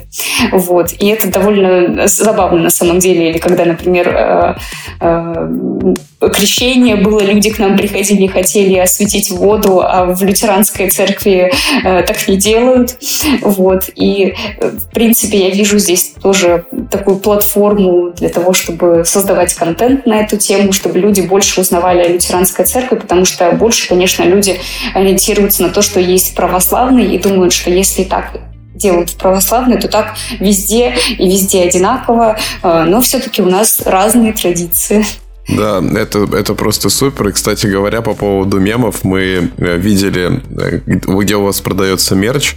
Вот. 0.53 0.93
И 0.99 1.09
это 1.09 1.31
довольно 1.31 2.07
забавно 2.07 2.63
на 2.63 2.71
самом 2.71 2.99
деле. 2.99 3.31
Или 3.31 3.39
когда, 3.39 3.65
например, 3.65 4.09
э, 4.09 4.55
э, 5.01 5.95
крещение 6.21 6.97
было, 6.97 7.21
люди 7.21 7.51
к 7.51 7.59
нам 7.59 7.77
приходили 7.77 8.27
хотели 8.27 8.77
осветить 8.79 9.31
воду, 9.31 9.81
а 9.83 10.07
в 10.07 10.23
лютеранской 10.23 10.89
церкви 10.91 11.53
э, 11.85 12.03
так 12.03 12.29
не 12.29 12.37
делают. 12.37 12.97
Вот. 13.43 13.91
И, 13.95 14.35
в 14.61 14.91
принципе, 14.93 15.49
я 15.49 15.51
вижу 15.51 15.79
здесь 15.79 16.15
тоже 16.23 16.65
такую 16.91 17.19
платформу 17.19 18.13
для 18.13 18.29
того, 18.29 18.53
чтобы 18.53 19.05
создавать 19.05 19.55
контент 19.55 20.07
на 20.07 20.21
эту 20.21 20.37
тему, 20.37 20.73
чтобы 20.73 20.99
люди 20.99 21.21
больше 21.21 21.61
узнавали 21.61 22.01
о 22.01 22.09
лютеранской 22.09 22.65
церкви, 22.65 22.97
потому 22.97 23.25
что 23.25 23.51
больше, 23.53 23.89
конечно, 23.89 24.23
люди 24.23 24.59
ориентируются 24.95 25.63
на 25.63 25.71
то, 25.71 25.83
что 25.83 26.01
есть 26.01 26.35
православные 26.35 27.15
и 27.15 27.19
думают, 27.19 27.53
что 27.53 27.71
если 27.71 28.05
так 28.05 28.33
делают 28.75 29.11
в 29.11 29.17
православной, 29.17 29.81
то 29.81 29.89
так 29.89 30.15
везде 30.39 30.95
и 31.19 31.27
везде 31.27 31.63
одинаково. 31.63 32.39
Э, 32.63 32.85
но 32.85 33.01
все-таки 33.01 33.43
у 33.43 33.51
нас 33.51 33.83
разные 33.85 34.33
традиции. 34.33 35.05
Да, 35.49 35.83
это, 35.95 36.29
это 36.33 36.55
просто 36.55 36.91
супер. 36.91 37.29
И, 37.29 37.33
кстати 37.33 37.67
говоря, 37.67 38.03
по 38.03 38.15
поводу 38.15 38.59
мемов, 38.59 39.05
мы 39.05 39.51
э, 39.57 39.77
видели, 39.77 40.43
э, 40.59 40.81
где 40.87 41.37
у 41.37 41.45
вас 41.45 41.61
продается 41.61 42.17
мерч, 42.17 42.57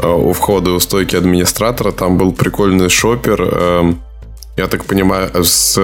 у 0.00 0.32
входа 0.32 0.70
у 0.70 0.78
стойки 0.78 1.16
администратора, 1.16 1.90
там 1.90 2.18
был 2.18 2.32
прикольный 2.32 2.88
шопер, 2.88 3.42
эм, 3.42 4.00
я 4.58 4.66
так 4.66 4.84
понимаю, 4.84 5.30
с, 5.44 5.74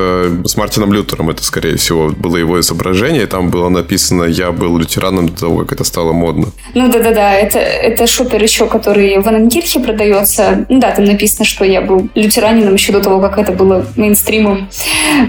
с 0.44 0.56
Мартином 0.56 0.92
Лютером 0.92 1.30
это, 1.30 1.44
скорее 1.44 1.76
всего, 1.76 2.08
было 2.08 2.36
его 2.36 2.58
изображение, 2.58 3.26
там 3.26 3.48
было 3.48 3.68
написано 3.68 4.24
«Я 4.24 4.50
был 4.50 4.76
лютераном 4.76 5.28
до 5.28 5.40
того, 5.40 5.58
как 5.60 5.72
это 5.72 5.84
стало 5.84 6.12
модно». 6.12 6.48
Ну 6.74 6.90
да-да-да, 6.90 7.34
это, 7.34 7.60
это 7.60 8.06
шопер 8.08 8.42
еще, 8.42 8.66
который 8.66 9.20
в 9.20 9.28
Ананкирхе 9.28 9.78
продается. 9.78 10.66
Ну 10.68 10.80
да, 10.80 10.90
там 10.90 11.04
написано, 11.04 11.44
что 11.44 11.64
я 11.64 11.82
был 11.82 12.08
лютеранином 12.16 12.74
еще 12.74 12.92
до 12.92 13.00
того, 13.00 13.20
как 13.20 13.38
это 13.38 13.52
было 13.52 13.86
мейнстримом. 13.96 14.68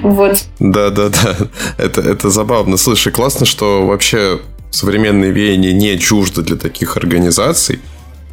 Вот. 0.01 0.43
Да-да-да, 0.59 1.37
это, 1.77 2.01
это 2.01 2.29
забавно. 2.31 2.77
Слушай, 2.77 3.13
классно, 3.13 3.45
что 3.45 3.85
вообще 3.85 4.39
современные 4.71 5.31
веяния 5.31 5.71
не 5.71 5.99
чужды 5.99 6.41
для 6.41 6.55
таких 6.55 6.97
организаций. 6.97 7.79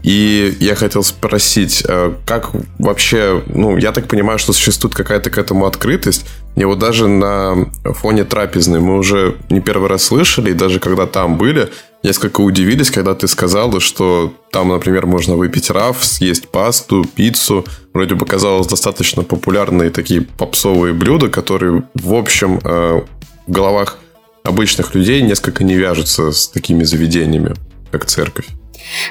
И 0.02 0.56
я 0.58 0.74
хотел 0.74 1.04
спросить, 1.04 1.84
э, 1.86 2.12
как 2.26 2.50
вообще, 2.78 3.42
ну, 3.46 3.76
я 3.76 3.92
так 3.92 4.08
понимаю, 4.08 4.38
что 4.38 4.52
существует 4.52 4.94
какая-то 4.94 5.30
к 5.30 5.38
этому 5.38 5.66
открытость. 5.66 6.26
И 6.56 6.64
вот 6.64 6.80
даже 6.80 7.06
на 7.06 7.70
фоне 7.84 8.24
трапезной 8.24 8.80
мы 8.80 8.98
уже 8.98 9.36
не 9.48 9.60
первый 9.60 9.88
раз 9.88 10.02
слышали, 10.04 10.50
и 10.50 10.54
даже 10.54 10.80
когда 10.80 11.06
там 11.06 11.38
были, 11.38 11.70
несколько 12.02 12.40
удивились, 12.40 12.90
когда 12.90 13.14
ты 13.14 13.28
сказала, 13.28 13.78
что 13.80 14.34
там, 14.50 14.68
например, 14.68 15.06
можно 15.06 15.36
выпить 15.36 15.70
раф, 15.70 16.04
съесть 16.04 16.48
пасту, 16.48 17.04
пиццу. 17.04 17.64
Вроде 17.94 18.16
бы 18.16 18.26
казалось 18.26 18.66
достаточно 18.66 19.22
популярные 19.22 19.90
такие 19.90 20.22
попсовые 20.22 20.94
блюда, 20.94 21.28
которые, 21.28 21.84
в 21.94 22.14
общем, 22.14 22.60
э, 22.64 23.02
в 23.46 23.50
головах 23.50 23.98
обычных 24.42 24.94
людей 24.94 25.22
несколько 25.22 25.62
не 25.62 25.74
вяжутся 25.74 26.32
с 26.32 26.48
такими 26.48 26.82
заведениями, 26.82 27.54
как 27.92 28.06
церковь. 28.06 28.46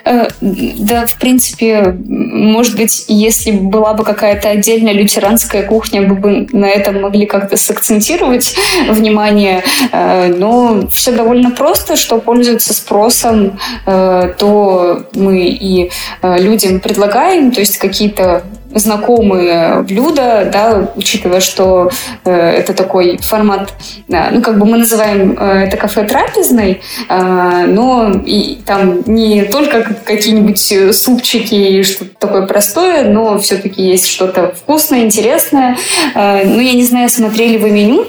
Э, 0.06 0.28
да, 0.42 1.06
в 1.06 1.18
принципе, 1.20 1.96
может 2.08 2.76
быть, 2.76 3.06
если 3.08 3.52
была 3.52 3.94
бы 3.94 4.04
какая-то 4.04 4.50
отдельная 4.50 4.94
лютеранская 4.94 5.64
кухня, 5.64 6.02
мы 6.02 6.16
бы 6.16 6.48
на 6.52 6.66
этом 6.66 7.02
могли 7.02 7.26
как-то 7.26 7.58
сакцентировать 7.58 8.56
внимание. 8.90 9.64
Э, 9.92 10.28
но 10.28 10.88
все 10.92 11.12
довольно 11.12 11.52
просто, 11.52 11.96
что 11.96 12.20
пользуется 12.20 12.74
спросом, 12.74 13.60
э, 13.86 14.34
то 14.38 15.06
мы 15.14 15.48
и 15.48 15.92
людям 16.22 16.80
предлагаем, 16.80 17.52
то 17.52 17.60
есть 17.60 17.78
какие-то 17.78 18.44
знакомые 18.74 19.82
блюда, 19.82 20.50
да, 20.52 20.92
учитывая, 20.96 21.40
что 21.40 21.90
э, 22.26 22.32
это 22.32 22.74
такой 22.74 23.18
формат, 23.18 23.74
э, 24.08 24.30
ну, 24.32 24.42
как 24.42 24.58
бы 24.58 24.66
мы 24.66 24.78
называем 24.78 25.38
э, 25.38 25.66
это 25.66 25.78
кафе 25.78 26.04
трапезной, 26.04 26.82
э, 27.10 27.66
но 27.68 28.12
и 28.26 28.60
там 28.66 29.04
не 29.06 29.44
только 29.44 29.84
какие-нибудь 30.04 30.96
супчики 30.96 31.56
и 31.56 31.84
что-то 31.84 32.12
такое 32.20 32.46
простое, 32.48 33.06
но 33.06 33.38
все-таки 33.40 33.82
есть 33.82 34.08
что-то 34.08 34.54
вкусное, 34.54 35.02
интересное. 35.02 35.78
Э, 36.16 36.44
ну, 36.46 36.60
я 36.60 36.74
не 36.74 36.84
знаю, 36.84 37.10
смотрели 37.10 37.58
вы 37.58 37.72
меню, 37.72 38.06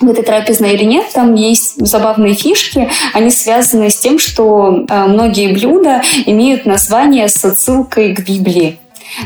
в 0.00 0.08
этой 0.08 0.24
трапезной 0.24 0.74
или 0.74 0.84
нет, 0.84 1.06
там 1.12 1.34
есть 1.34 1.74
забавные 1.76 2.34
фишки. 2.34 2.88
Они 3.12 3.30
связаны 3.30 3.90
с 3.90 3.96
тем, 3.96 4.18
что 4.18 4.86
э, 4.88 5.04
многие 5.06 5.52
блюда 5.52 6.02
имеют 6.26 6.64
название 6.64 7.28
с 7.28 7.44
отсылкой 7.44 8.14
к 8.14 8.20
Библии. 8.20 8.78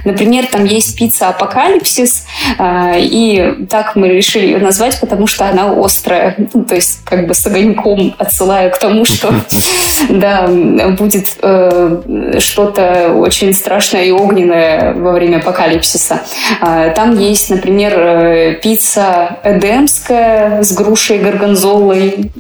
Например, 0.05 0.47
там 0.47 0.65
есть 0.65 0.97
пицца 0.97 1.29
«Апокалипсис», 1.29 2.27
а, 2.59 2.95
и 2.97 3.67
так 3.69 3.97
мы 3.97 4.09
решили 4.09 4.47
ее 4.47 4.59
назвать, 4.59 4.99
потому 5.01 5.27
что 5.27 5.49
она 5.49 5.73
острая. 5.73 6.37
Ну, 6.53 6.65
то 6.65 6.75
есть 6.75 7.05
как 7.05 7.27
бы 7.27 7.35
с 7.35 7.47
огоньком 7.47 8.15
отсылая 8.19 8.71
к 8.71 8.79
тому, 8.79 9.05
что 9.05 9.33
да, 10.09 10.49
будет 10.99 11.37
э, 11.43 12.39
что-то 12.39 13.15
очень 13.15 13.53
страшное 13.53 14.05
и 14.05 14.11
огненное 14.11 14.95
во 14.95 15.13
время 15.13 15.39
апокалипсиса. 15.39 16.23
А, 16.61 16.91
там 16.91 17.19
есть, 17.19 17.51
например, 17.51 17.93
э, 17.97 18.55
пицца 18.63 19.39
эдемская 19.43 20.63
с 20.63 20.73
грушей 20.73 21.19
горгонзолой, 21.19 22.31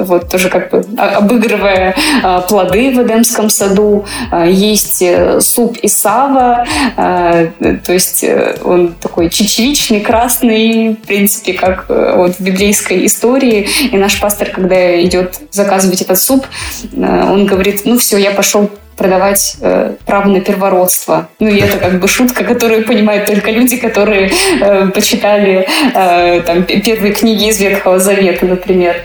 вот 0.00 0.28
тоже 0.28 0.48
как 0.48 0.70
бы 0.70 0.84
обыгрывая 0.96 1.94
а, 2.22 2.40
плоды 2.42 2.90
в 2.90 3.02
Эдемском 3.02 3.48
саду. 3.48 4.04
Есть 4.46 5.02
э, 5.02 5.40
суп 5.40 5.78
Исава, 5.82 6.66
то 6.96 7.92
есть 7.92 8.24
э, 8.24 8.56
он 8.64 8.94
такой 8.94 9.30
чечевичный, 9.30 10.00
красный, 10.00 10.94
в 10.94 11.06
принципе, 11.06 11.52
как 11.52 11.86
э, 11.88 12.14
вот 12.16 12.36
в 12.36 12.40
библейской 12.40 13.06
истории. 13.06 13.68
И 13.90 13.96
наш 13.96 14.20
пастор, 14.20 14.50
когда 14.50 15.02
идет 15.02 15.40
заказывать 15.50 16.02
этот 16.02 16.18
суп, 16.18 16.46
э, 16.92 16.96
он 16.96 17.46
говорит, 17.46 17.82
ну 17.84 17.98
все, 17.98 18.18
я 18.18 18.30
пошел 18.30 18.70
продавать 18.96 19.56
э, 19.60 19.94
право 20.04 20.28
на 20.28 20.40
первородство. 20.40 21.28
Ну, 21.38 21.48
и 21.48 21.58
это 21.58 21.78
как 21.78 22.00
бы 22.00 22.06
шутка, 22.06 22.44
которую 22.44 22.84
понимают 22.84 23.26
только 23.26 23.50
люди, 23.50 23.76
которые 23.76 24.30
э, 24.60 24.88
почитали 24.88 25.66
э, 25.94 26.42
там, 26.42 26.64
первые 26.64 27.14
книги 27.14 27.48
из 27.48 27.58
Ветхого 27.58 27.98
Завета, 27.98 28.44
например. 28.44 28.96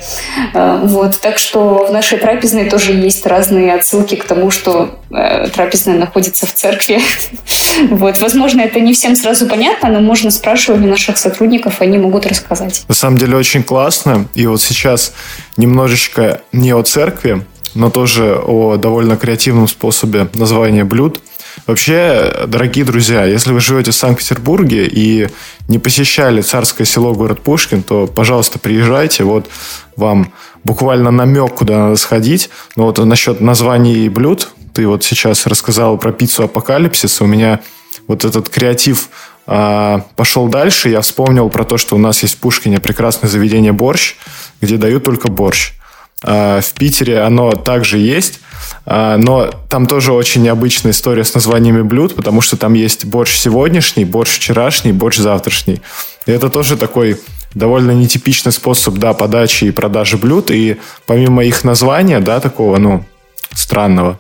Э, 0.54 0.80
вот. 0.84 1.20
Так 1.22 1.38
что 1.38 1.86
в 1.86 1.94
нашей 1.94 2.18
трапезной 2.18 2.70
тоже 2.70 2.92
есть 2.92 3.26
разные 3.26 3.74
отсылки 3.74 4.16
к 4.16 4.26
тому, 4.26 4.52
что 4.52 5.00
э, 5.12 5.48
трапезная 5.48 5.96
находится 5.98 6.46
в 6.46 6.54
церкви. 6.54 7.00
вот. 7.90 8.20
Возможно, 8.20 8.62
это 8.62 8.82
не 8.82 8.94
всем 8.94 9.16
сразу 9.16 9.48
понятно, 9.48 9.90
но 9.90 10.02
можно 10.02 10.30
спрашивать 10.30 10.82
у 10.82 10.88
наших 10.88 11.18
сотрудников, 11.18 11.80
они 11.80 11.98
могут 11.98 12.26
рассказать. 12.28 12.84
На 12.90 12.96
самом 12.96 13.18
деле 13.18 13.38
очень 13.38 13.64
классно. 13.64 14.28
И 14.34 14.46
вот 14.46 14.62
сейчас 14.62 15.14
немножечко 15.56 16.42
не 16.52 16.74
о 16.74 16.84
церкви, 16.84 17.46
но 17.76 17.90
тоже 17.90 18.40
о 18.44 18.78
довольно 18.78 19.18
креативном 19.18 19.68
способе 19.68 20.28
названия 20.34 20.84
блюд. 20.84 21.20
Вообще, 21.68 22.46
дорогие 22.48 22.84
друзья, 22.86 23.26
если 23.26 23.52
вы 23.52 23.60
живете 23.60 23.92
в 23.92 23.96
Санкт-Петербурге 23.96 24.88
и 24.88 25.30
не 25.68 25.80
посещали 25.80 26.42
царское 26.42 26.86
село 26.86 27.14
город 27.14 27.42
Пушкин, 27.42 27.82
то, 27.82 28.08
пожалуйста, 28.08 28.60
приезжайте. 28.60 29.24
Вот 29.24 29.50
вам 29.96 30.34
буквально 30.64 31.12
намек, 31.12 31.56
куда 31.56 31.78
надо 31.78 31.96
сходить. 31.96 32.50
Но 32.76 32.86
вот 32.86 32.98
насчет 32.98 33.40
названий 33.42 34.10
блюд, 34.10 34.50
ты 34.74 34.88
вот 34.88 35.04
сейчас 35.04 35.46
рассказал 35.46 35.98
про 35.98 36.12
пиццу 36.12 36.44
Апокалипсис. 36.44 37.22
У 37.22 37.26
меня 37.26 37.62
вот 38.08 38.26
этот 38.26 38.50
креатив 38.50 39.10
а, 39.48 40.06
пошел 40.16 40.48
дальше. 40.48 40.90
Я 40.90 41.02
вспомнил 41.02 41.50
про 41.50 41.64
то, 41.64 41.78
что 41.78 41.96
у 41.96 42.00
нас 42.00 42.22
есть 42.22 42.36
в 42.36 42.38
Пушкине 42.40 42.80
прекрасное 42.80 43.30
заведение 43.30 43.72
борщ, 43.72 44.16
где 44.62 44.78
дают 44.78 45.04
только 45.04 45.30
борщ. 45.30 45.74
А, 46.24 46.62
в 46.62 46.74
Питере 46.74 47.22
оно 47.22 47.52
также 47.52 47.98
есть, 47.98 48.40
а, 48.86 49.18
но 49.18 49.50
там 49.70 49.86
тоже 49.86 50.14
очень 50.14 50.44
необычная 50.44 50.92
история 50.92 51.24
с 51.24 51.34
названиями 51.34 51.82
блюд, 51.82 52.16
потому 52.16 52.42
что 52.42 52.58
там 52.58 52.74
есть 52.74 53.06
борщ 53.06 53.36
сегодняшний, 53.36 54.06
борщ 54.06 54.38
вчерашний, 54.38 54.92
борщ 54.92 55.18
завтрашний. 55.18 55.82
И 56.26 56.32
это 56.32 56.50
тоже 56.50 56.78
такой 56.78 57.20
довольно 57.54 57.92
нетипичный 57.92 58.52
способ 58.52 58.96
да, 58.96 59.14
подачи 59.14 59.66
и 59.66 59.72
продажи 59.72 60.18
блюд. 60.18 60.52
И 60.52 60.78
помимо 61.06 61.44
их 61.44 61.64
названия, 61.64 62.20
да, 62.20 62.40
такого, 62.40 62.78
ну, 62.78 63.06
странного, 63.54 64.20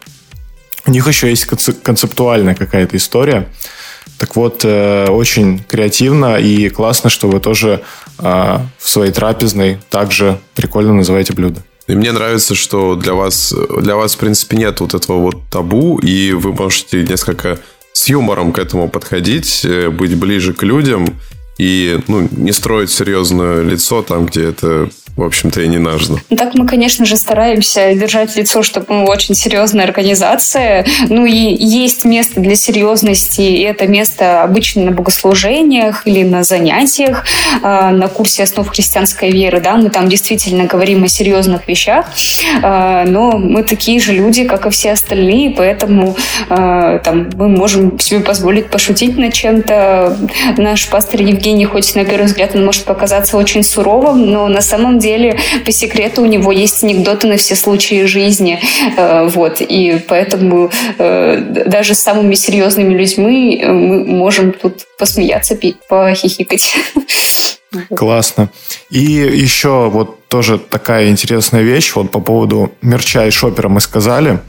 у 0.87 0.91
них 0.91 1.07
еще 1.07 1.29
есть 1.29 1.45
концептуальная 1.45 2.55
какая-то 2.55 2.97
история. 2.97 3.47
Так 4.17 4.35
вот, 4.35 4.61
э, 4.63 5.07
очень 5.09 5.59
креативно 5.59 6.37
и 6.37 6.69
классно, 6.69 7.09
что 7.09 7.27
вы 7.27 7.39
тоже 7.39 7.81
э, 8.19 8.23
в 8.77 8.89
своей 8.89 9.11
трапезной 9.11 9.79
также 9.89 10.39
прикольно 10.53 10.93
называете 10.93 11.33
блюда. 11.33 11.63
И 11.87 11.95
мне 11.95 12.11
нравится, 12.11 12.55
что 12.55 12.95
для 12.95 13.13
вас, 13.13 13.53
для 13.81 13.95
вас, 13.95 14.15
в 14.15 14.17
принципе, 14.17 14.57
нет 14.57 14.79
вот 14.79 14.93
этого 14.93 15.19
вот 15.19 15.37
табу, 15.51 15.99
и 15.99 16.31
вы 16.31 16.53
можете 16.53 17.03
несколько 17.03 17.59
с 17.93 18.07
юмором 18.07 18.51
к 18.51 18.59
этому 18.59 18.89
подходить, 18.89 19.61
э, 19.63 19.89
быть 19.89 20.15
ближе 20.15 20.53
к 20.53 20.63
людям 20.63 21.07
и 21.57 21.99
ну, 22.07 22.27
не 22.31 22.51
строить 22.51 22.91
серьезное 22.91 23.61
лицо 23.63 24.01
там, 24.01 24.25
где 24.25 24.49
это 24.49 24.89
в 25.15 25.23
общем-то, 25.23 25.61
и 25.61 25.67
не 25.67 25.77
нужно. 25.77 26.19
Ну, 26.29 26.35
так 26.35 26.55
мы, 26.55 26.67
конечно 26.67 27.05
же, 27.05 27.15
стараемся 27.15 27.93
держать 27.95 28.35
лицо, 28.35 28.63
чтобы 28.63 28.87
мы 28.89 29.05
очень 29.05 29.33
серьезная 29.33 29.85
организация. 29.85 30.85
Ну 31.07 31.25
и 31.25 31.31
есть 31.33 32.03
место 32.03 32.41
для 32.41 32.55
серьезности, 32.55 33.39
и 33.39 33.61
это 33.61 33.87
место 33.87 34.43
обычно 34.43 34.83
на 34.83 34.91
богослужениях 34.91 36.05
или 36.05 36.23
на 36.23 36.43
занятиях, 36.43 37.23
а, 37.63 37.91
на 37.91 38.09
курсе 38.09 38.43
основ 38.43 38.67
христианской 38.67 39.31
веры. 39.31 39.61
Да, 39.61 39.77
мы 39.77 39.89
там 39.89 40.09
действительно 40.09 40.65
говорим 40.65 41.05
о 41.05 41.07
серьезных 41.07 41.65
вещах, 41.67 42.07
а, 42.61 43.05
но 43.05 43.37
мы 43.37 43.63
такие 43.63 44.01
же 44.01 44.11
люди, 44.11 44.43
как 44.43 44.65
и 44.65 44.69
все 44.69 44.91
остальные, 44.91 45.51
поэтому 45.51 46.17
а, 46.49 46.99
там, 46.99 47.29
мы 47.35 47.47
можем 47.47 47.97
себе 47.99 48.19
позволить 48.19 48.69
пошутить 48.69 49.17
над 49.17 49.33
чем-то. 49.33 50.17
Наш 50.57 50.89
пастор 50.89 51.21
Евгений, 51.21 51.65
хоть 51.65 51.95
на 51.95 52.03
первый 52.03 52.25
взгляд 52.25 52.51
он 52.53 52.65
может 52.65 52.83
показаться 52.83 53.37
очень 53.37 53.63
суровым, 53.63 54.29
но 54.29 54.49
на 54.49 54.61
самом 54.61 54.99
деле 54.99 55.04
деле, 55.05 55.37
по 55.65 55.71
секрету, 55.71 56.21
у 56.21 56.25
него 56.25 56.51
есть 56.51 56.83
анекдоты 56.83 57.27
на 57.27 57.37
все 57.37 57.55
случаи 57.55 58.05
жизни. 58.05 58.59
Э, 58.97 59.27
вот. 59.27 59.61
И 59.61 60.01
поэтому 60.07 60.71
э, 60.97 61.63
даже 61.67 61.93
с 61.93 61.99
самыми 61.99 62.35
серьезными 62.35 62.93
людьми 62.93 63.61
э, 63.61 63.71
мы 63.71 64.05
можем 64.05 64.51
тут 64.51 64.85
посмеяться, 64.97 65.57
похихикать. 65.89 66.75
Классно. 67.95 68.49
И 68.89 68.99
еще 68.99 69.89
вот 69.89 70.27
тоже 70.27 70.57
такая 70.57 71.09
интересная 71.09 71.61
вещь, 71.61 71.93
вот 71.95 72.11
по 72.11 72.19
поводу 72.19 72.71
мерча 72.81 73.25
и 73.27 73.31
шопера 73.31 73.69
мы 73.69 73.81
сказали. 73.81 74.39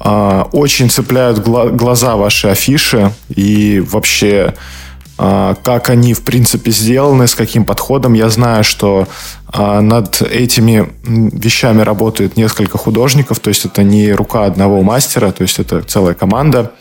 А, 0.00 0.48
очень 0.52 0.90
цепляют 0.90 1.38
глаза 1.38 2.16
ваши 2.16 2.48
афиши 2.48 3.12
и 3.34 3.80
вообще 3.80 4.54
как 5.16 5.90
они, 5.90 6.12
в 6.12 6.22
принципе, 6.22 6.70
сделаны, 6.72 7.28
с 7.28 7.34
каким 7.34 7.64
подходом. 7.64 8.14
Я 8.14 8.28
знаю, 8.30 8.64
что 8.64 9.06
а, 9.46 9.80
над 9.80 10.20
этими 10.22 10.92
вещами 11.04 11.82
работает 11.82 12.36
несколько 12.36 12.78
художников, 12.78 13.38
то 13.38 13.48
есть 13.48 13.64
это 13.64 13.84
не 13.84 14.12
рука 14.12 14.44
одного 14.44 14.82
мастера, 14.82 15.30
то 15.30 15.42
есть 15.42 15.60
это 15.60 15.82
целая 15.82 16.14
команда. 16.14 16.72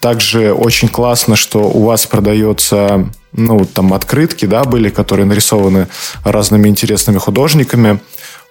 Также 0.00 0.52
очень 0.52 0.88
классно, 0.88 1.36
что 1.36 1.60
у 1.60 1.84
вас 1.84 2.06
продается, 2.06 3.08
ну, 3.32 3.64
там 3.64 3.94
открытки, 3.94 4.46
да, 4.46 4.64
были, 4.64 4.90
которые 4.90 5.24
нарисованы 5.24 5.86
разными 6.24 6.68
интересными 6.68 7.18
художниками. 7.18 8.00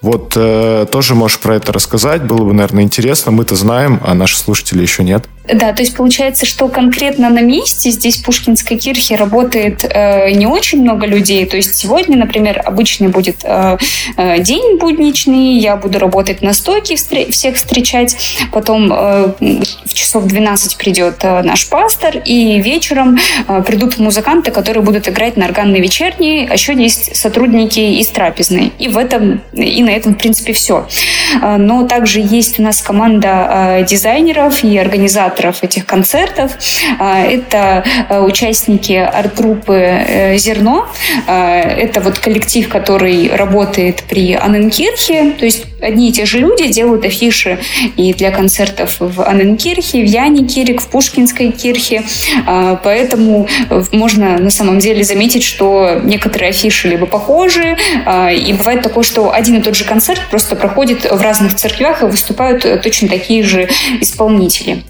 Вот 0.01 0.33
э, 0.35 0.87
тоже 0.89 1.13
можешь 1.13 1.39
про 1.39 1.57
это 1.57 1.71
рассказать, 1.71 2.23
было 2.23 2.43
бы, 2.45 2.53
наверное, 2.53 2.83
интересно. 2.83 3.31
Мы-то 3.31 3.55
знаем, 3.55 4.01
а 4.03 4.15
наши 4.15 4.37
слушатели 4.37 4.81
еще 4.81 5.03
нет. 5.03 5.27
Да, 5.53 5.73
то 5.73 5.81
есть 5.81 5.95
получается, 5.95 6.45
что 6.45 6.69
конкретно 6.69 7.29
на 7.29 7.41
месте 7.41 7.89
здесь 7.91 8.17
Пушкинской 8.17 8.77
кирхе 8.77 9.15
работает 9.15 9.83
э, 9.83 10.31
не 10.31 10.47
очень 10.47 10.81
много 10.81 11.05
людей. 11.05 11.45
То 11.45 11.57
есть 11.57 11.75
сегодня, 11.75 12.17
например, 12.17 12.61
обычный 12.63 13.09
будет 13.09 13.41
э, 13.43 13.77
э, 14.15 14.39
день 14.39 14.77
будничный, 14.77 15.57
я 15.57 15.75
буду 15.75 15.99
работать 15.99 16.41
на 16.41 16.53
стойке, 16.53 16.95
встр- 16.95 17.29
всех 17.31 17.57
встречать. 17.57 18.15
Потом 18.53 18.93
э, 18.93 19.33
в 19.85 19.93
часов 19.93 20.25
12 20.25 20.77
придет 20.77 21.15
э, 21.23 21.41
наш 21.41 21.67
пастор, 21.67 22.17
и 22.23 22.61
вечером 22.61 23.17
э, 23.47 23.61
придут 23.63 23.97
музыканты, 23.97 24.51
которые 24.51 24.83
будут 24.83 25.09
играть 25.09 25.35
на 25.35 25.45
органной 25.45 25.81
вечерней, 25.81 26.47
а 26.49 26.53
еще 26.53 26.73
есть 26.73 27.15
сотрудники 27.15 27.79
из 27.79 28.07
трапезной. 28.07 28.71
И 28.79 28.87
в 28.87 28.97
этом, 28.97 29.41
и 29.51 29.83
на 29.83 29.89
этом, 29.89 30.13
в 30.13 30.17
принципе, 30.17 30.53
все. 30.53 30.87
Э, 31.41 31.57
но 31.57 31.85
также 31.85 32.21
есть 32.21 32.57
у 32.59 32.63
нас 32.63 32.81
команда 32.81 33.79
э, 33.81 33.85
дизайнеров 33.85 34.63
и 34.63 34.77
организаторов 34.77 35.40
организаторов 35.41 35.63
этих 35.63 35.85
концертов. 35.85 36.51
Это 36.99 37.83
участники 38.09 38.93
арт-группы 38.93 40.35
«Зерно». 40.37 40.87
Это 41.27 42.01
вот 42.01 42.19
коллектив, 42.19 42.67
который 42.69 43.29
работает 43.35 44.03
при 44.07 44.33
Анненкирхе, 44.33 45.31
то 45.31 45.45
есть 45.45 45.65
одни 45.81 46.09
и 46.09 46.11
те 46.11 46.25
же 46.25 46.39
люди 46.39 46.67
делают 46.67 47.05
афиши 47.05 47.57
и 47.97 48.13
для 48.13 48.31
концертов 48.31 48.97
в 48.99 49.21
Анненкирхе, 49.21 50.01
в 50.01 50.05
Яне 50.05 50.47
Кирик, 50.47 50.81
в 50.81 50.87
Пушкинской 50.87 51.51
кирхе. 51.51 52.03
Поэтому 52.83 53.47
можно 53.91 54.37
на 54.37 54.49
самом 54.49 54.79
деле 54.79 55.03
заметить, 55.03 55.43
что 55.43 55.99
некоторые 56.03 56.49
афиши 56.49 56.87
либо 56.87 57.05
похожи, 57.05 57.77
и 58.31 58.53
бывает 58.53 58.81
такое, 58.81 59.03
что 59.03 59.33
один 59.33 59.57
и 59.57 59.61
тот 59.61 59.75
же 59.75 59.85
концерт 59.85 60.21
просто 60.29 60.55
проходит 60.55 61.09
в 61.09 61.21
разных 61.21 61.55
церквях 61.55 62.03
и 62.03 62.05
выступают 62.05 62.81
точно 62.83 63.07
такие 63.07 63.43
же 63.43 63.67
исполнители. 63.99 64.83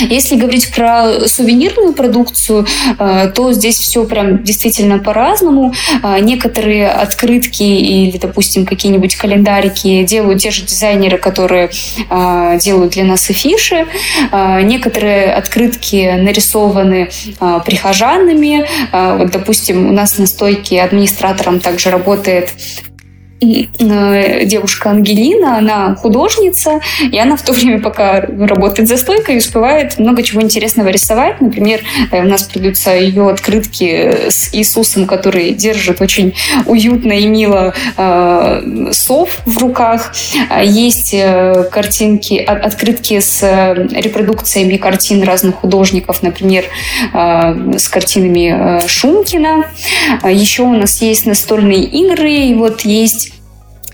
Если 0.00 0.36
говорить 0.36 0.72
про 0.74 1.26
сувенирную 1.26 1.92
продукцию, 1.92 2.66
э, 2.98 3.30
то 3.34 3.52
здесь 3.52 3.76
все 3.76 4.04
прям 4.04 4.42
действительно 4.42 4.98
по-разному. 4.98 5.72
Э, 6.02 6.18
некоторые 6.20 6.88
открытки 6.88 7.62
или, 7.62 8.18
допустим, 8.18 8.66
какие-нибудь 8.66 9.16
календарики 9.16 10.04
делают 10.04 10.42
те 10.42 10.50
же 10.50 10.62
дизайнеры, 10.62 11.18
которые 11.18 11.70
э, 12.10 12.58
делают 12.60 12.92
для 12.92 13.04
нас 13.04 13.28
афиши. 13.30 13.86
Некоторые 14.32 15.32
открытки 15.32 16.16
нарисованы 16.16 17.10
прихожанами. 17.64 18.66
Вот, 18.92 19.30
допустим, 19.30 19.88
у 19.88 19.92
нас 19.92 20.18
на 20.18 20.26
стойке 20.26 20.82
администратором 20.82 21.60
также 21.60 21.90
работает 21.90 22.52
девушка 23.40 24.90
Ангелина, 24.90 25.58
она 25.58 25.94
художница, 25.94 26.80
и 27.10 27.18
она 27.18 27.36
в 27.36 27.42
то 27.42 27.52
время, 27.52 27.80
пока 27.80 28.20
работает 28.20 28.88
за 28.88 28.96
стойкой, 28.96 29.38
успевает 29.38 29.98
много 29.98 30.22
чего 30.22 30.42
интересного 30.42 30.88
рисовать. 30.88 31.40
Например, 31.40 31.80
э, 32.10 32.22
у 32.22 32.28
нас 32.28 32.44
продаются 32.44 32.94
ее 32.96 33.28
открытки 33.28 34.30
с 34.30 34.54
Иисусом, 34.54 35.06
который 35.06 35.50
держит 35.52 36.00
очень 36.00 36.34
уютно 36.66 37.12
и 37.12 37.26
мило 37.26 37.74
э, 37.96 38.90
сов 38.92 39.38
в 39.44 39.58
руках. 39.58 40.14
Есть 40.62 41.12
э, 41.12 41.64
картинки, 41.70 42.34
открытки 42.34 43.20
с 43.20 43.42
репродукциями 43.42 44.76
картин 44.76 45.22
разных 45.22 45.56
художников, 45.56 46.22
например, 46.22 46.64
э, 47.12 47.78
с 47.78 47.88
картинами 47.88 48.82
э, 48.84 48.88
Шумкина. 48.88 49.66
Еще 50.24 50.62
у 50.62 50.72
нас 50.72 51.02
есть 51.02 51.26
настольные 51.26 51.84
игры, 51.84 52.32
и 52.32 52.54
вот 52.54 52.82
есть 52.82 53.35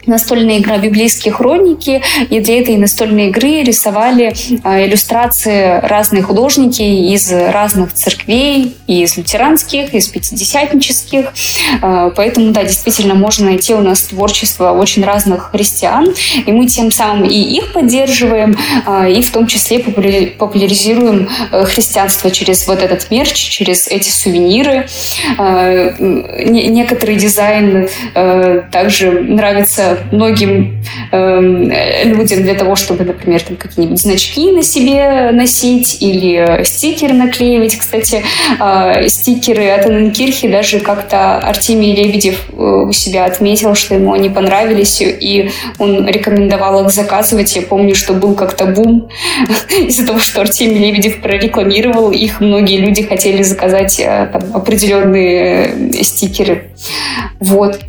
настольная 0.06 0.58
игра 0.58 0.78
«Библейские 0.78 1.32
хроники», 1.32 2.02
и 2.28 2.40
для 2.40 2.60
этой 2.60 2.76
настольной 2.76 3.28
игры 3.28 3.62
рисовали 3.62 4.34
а, 4.62 4.84
иллюстрации 4.84 5.80
разные 5.86 6.22
художники 6.22 6.82
из 6.82 7.30
разных 7.32 7.92
церквей, 7.92 8.74
и 8.86 9.02
из 9.02 9.16
лютеранских, 9.16 9.94
и 9.94 9.98
из 9.98 10.08
пятидесятнических. 10.08 11.32
А, 11.80 12.10
поэтому, 12.10 12.52
да, 12.52 12.64
действительно, 12.64 13.14
можно 13.14 13.46
найти 13.46 13.74
у 13.74 13.80
нас 13.80 14.04
творчество 14.04 14.72
очень 14.72 15.04
разных 15.04 15.50
христиан, 15.52 16.12
и 16.46 16.52
мы 16.52 16.66
тем 16.66 16.90
самым 16.90 17.24
и 17.24 17.34
их 17.34 17.72
поддерживаем, 17.72 18.56
а, 18.86 19.08
и 19.08 19.22
в 19.22 19.30
том 19.30 19.46
числе 19.46 19.78
популяризируем 19.78 21.28
э, 21.50 21.64
христианство 21.64 22.30
через 22.30 22.66
вот 22.66 22.82
этот 22.82 23.10
мерч, 23.10 23.34
через 23.34 23.88
эти 23.88 24.10
сувениры. 24.10 24.86
Некоторый 25.98 27.16
дизайн 27.16 27.88
э, 28.14 28.62
также 28.70 29.10
нравится 29.10 29.91
многим 30.10 30.82
э, 31.10 32.04
людям 32.04 32.42
для 32.42 32.54
того, 32.54 32.76
чтобы, 32.76 33.04
например, 33.04 33.42
там 33.42 33.56
какие-нибудь 33.56 34.00
значки 34.00 34.50
на 34.52 34.62
себе 34.62 35.30
носить 35.32 35.98
или 36.00 36.62
стикеры 36.64 37.14
наклеивать. 37.14 37.76
Кстати, 37.76 38.22
э, 38.60 39.08
стикеры 39.08 39.68
от 39.70 39.86
Анненкирхи 39.86 40.48
даже 40.48 40.80
как-то 40.80 41.38
Артемий 41.38 41.94
Лебедев 41.94 42.48
э, 42.50 42.54
у 42.54 42.92
себя 42.92 43.24
отметил, 43.24 43.74
что 43.74 43.94
ему 43.94 44.12
они 44.12 44.28
понравились, 44.28 45.00
и 45.02 45.50
он 45.78 46.06
рекомендовал 46.06 46.84
их 46.84 46.90
заказывать. 46.90 47.54
Я 47.56 47.62
помню, 47.62 47.94
что 47.94 48.12
был 48.12 48.34
как-то 48.34 48.66
бум 48.66 49.08
из-за 49.88 50.06
того, 50.06 50.18
что 50.18 50.40
Артемий 50.40 50.78
Лебедев 50.78 51.20
прорекламировал 51.20 52.10
их. 52.10 52.40
Многие 52.40 52.78
люди 52.78 53.02
хотели 53.02 53.42
заказать 53.42 54.00
э, 54.00 54.28
там, 54.32 54.42
определенные 54.54 55.92
стикеры. 56.02 56.70
Вот. 57.40 57.80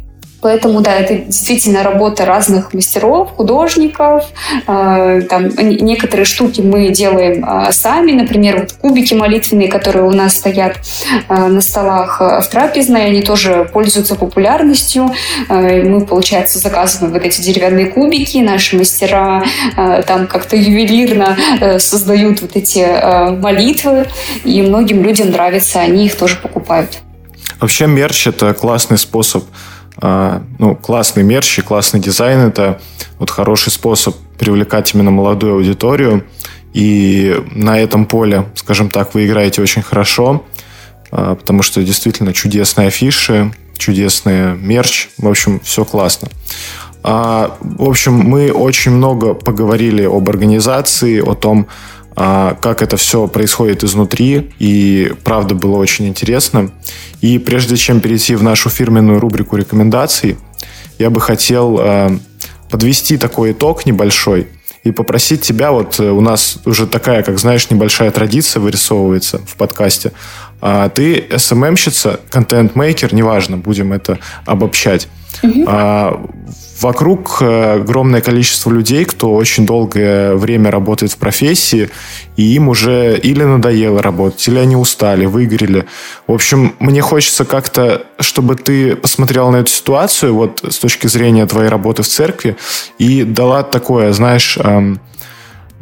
Поэтому, 0.43 0.81
да, 0.81 0.95
это 0.95 1.15
действительно 1.15 1.83
работа 1.83 2.25
разных 2.25 2.73
мастеров, 2.73 3.31
художников. 3.31 4.25
Э, 4.67 5.21
там 5.29 5.47
некоторые 5.57 6.25
штуки 6.25 6.59
мы 6.59 6.89
делаем 6.89 7.45
э, 7.45 7.71
сами. 7.71 8.11
Например, 8.11 8.59
вот 8.59 8.73
кубики 8.73 9.13
молитвенные, 9.13 9.69
которые 9.69 10.03
у 10.03 10.11
нас 10.11 10.35
стоят 10.35 10.79
э, 11.29 11.47
на 11.47 11.61
столах 11.61 12.19
в 12.19 12.45
трапезной, 12.51 13.05
они 13.05 13.21
тоже 13.21 13.69
пользуются 13.71 14.15
популярностью. 14.15 15.09
Мы, 15.47 16.05
получается, 16.05 16.59
заказываем 16.59 17.13
вот 17.13 17.23
эти 17.23 17.41
деревянные 17.41 17.85
кубики. 17.85 18.39
Наши 18.39 18.75
мастера 18.75 19.43
там 20.05 20.27
как-то 20.27 20.57
ювелирно 20.57 21.37
создают 21.77 22.41
вот 22.41 22.55
эти 22.55 22.85
молитвы. 23.39 24.07
И 24.43 24.61
многим 24.61 25.03
людям 25.03 25.31
нравится, 25.31 25.79
они 25.79 26.05
их 26.05 26.15
тоже 26.15 26.35
покупают. 26.35 26.99
Вообще 27.59 27.87
мерч– 27.87 28.27
это 28.27 28.53
классный 28.53 28.97
способ 28.97 29.45
а, 29.45 29.72
ну, 30.59 30.75
классный 30.75 31.23
мерч 31.23 31.59
и 31.59 31.61
классный 31.61 31.99
дизайн– 31.99 32.39
это 32.47 32.81
вот 33.19 33.29
хороший 33.29 33.71
способ 33.71 34.15
привлекать 34.37 34.93
именно 34.93 35.11
молодую 35.11 35.53
аудиторию. 35.53 36.25
И 36.73 37.39
на 37.51 37.79
этом 37.79 38.05
поле, 38.05 38.45
скажем 38.55 38.89
так, 38.89 39.13
вы 39.13 39.25
играете 39.27 39.61
очень 39.61 39.81
хорошо, 39.81 40.43
а, 41.11 41.35
потому 41.35 41.61
что 41.61 41.83
действительно 41.83 42.33
чудесные 42.33 42.87
афиши, 42.87 43.53
чудесный 43.77 44.57
мерч. 44.57 45.09
В 45.17 45.27
общем, 45.27 45.59
все 45.63 45.85
классно. 45.85 46.29
А, 47.03 47.57
в 47.59 47.87
общем, 47.87 48.13
мы 48.13 48.51
очень 48.51 48.91
много 48.91 49.33
поговорили 49.33 50.03
об 50.03 50.27
организации, 50.29 51.19
о 51.19 51.35
том, 51.35 51.67
как 52.15 52.81
это 52.81 52.97
все 52.97 53.27
происходит 53.27 53.83
изнутри, 53.83 54.51
и 54.59 55.13
правда 55.23 55.55
было 55.55 55.77
очень 55.77 56.07
интересно. 56.07 56.71
И 57.21 57.39
прежде 57.39 57.77
чем 57.77 58.01
перейти 58.01 58.35
в 58.35 58.43
нашу 58.43 58.69
фирменную 58.69 59.19
рубрику 59.19 59.57
рекомендаций, 59.57 60.37
я 60.99 61.09
бы 61.09 61.19
хотел 61.21 61.79
э, 61.79 62.17
подвести 62.69 63.17
такой 63.17 63.53
итог 63.53 63.85
небольшой 63.85 64.47
и 64.83 64.91
попросить 64.91 65.41
тебя, 65.41 65.71
вот 65.71 65.99
э, 65.99 66.09
у 66.11 66.21
нас 66.21 66.57
уже 66.65 66.87
такая, 66.87 67.23
как 67.23 67.39
знаешь, 67.39 67.69
небольшая 67.69 68.11
традиция 68.11 68.59
вырисовывается 68.59 69.39
в 69.47 69.55
подкасте. 69.55 70.11
А 70.65 70.87
ты 70.87 71.25
СММщица, 71.35 72.21
контент-мейкер, 72.29 73.13
неважно, 73.13 73.57
будем 73.57 73.91
это 73.91 74.19
обобщать. 74.45 75.09
Угу. 75.43 75.65
А, 75.67 76.25
вокруг 76.79 77.39
э, 77.41 77.81
огромное 77.81 78.21
количество 78.21 78.71
людей, 78.71 79.03
кто 79.03 79.33
очень 79.33 79.65
долгое 79.65 80.35
время 80.35 80.71
работает 80.71 81.11
в 81.11 81.17
профессии, 81.17 81.89
и 82.37 82.55
им 82.55 82.69
уже 82.69 83.19
или 83.21 83.43
надоело 83.43 84.01
работать, 84.01 84.47
или 84.47 84.57
они 84.57 84.77
устали, 84.77 85.25
выгорели. 85.25 85.85
В 86.27 86.31
общем, 86.31 86.75
мне 86.79 87.01
хочется 87.01 87.43
как-то, 87.43 88.03
чтобы 88.21 88.55
ты 88.55 88.95
посмотрел 88.95 89.51
на 89.51 89.57
эту 89.57 89.69
ситуацию 89.69 90.33
вот 90.33 90.63
с 90.65 90.77
точки 90.77 91.07
зрения 91.07 91.45
твоей 91.45 91.67
работы 91.67 92.03
в 92.03 92.07
церкви 92.07 92.55
и 92.99 93.23
дала 93.23 93.63
такое, 93.63 94.13
знаешь, 94.13 94.57
эм, 94.57 95.01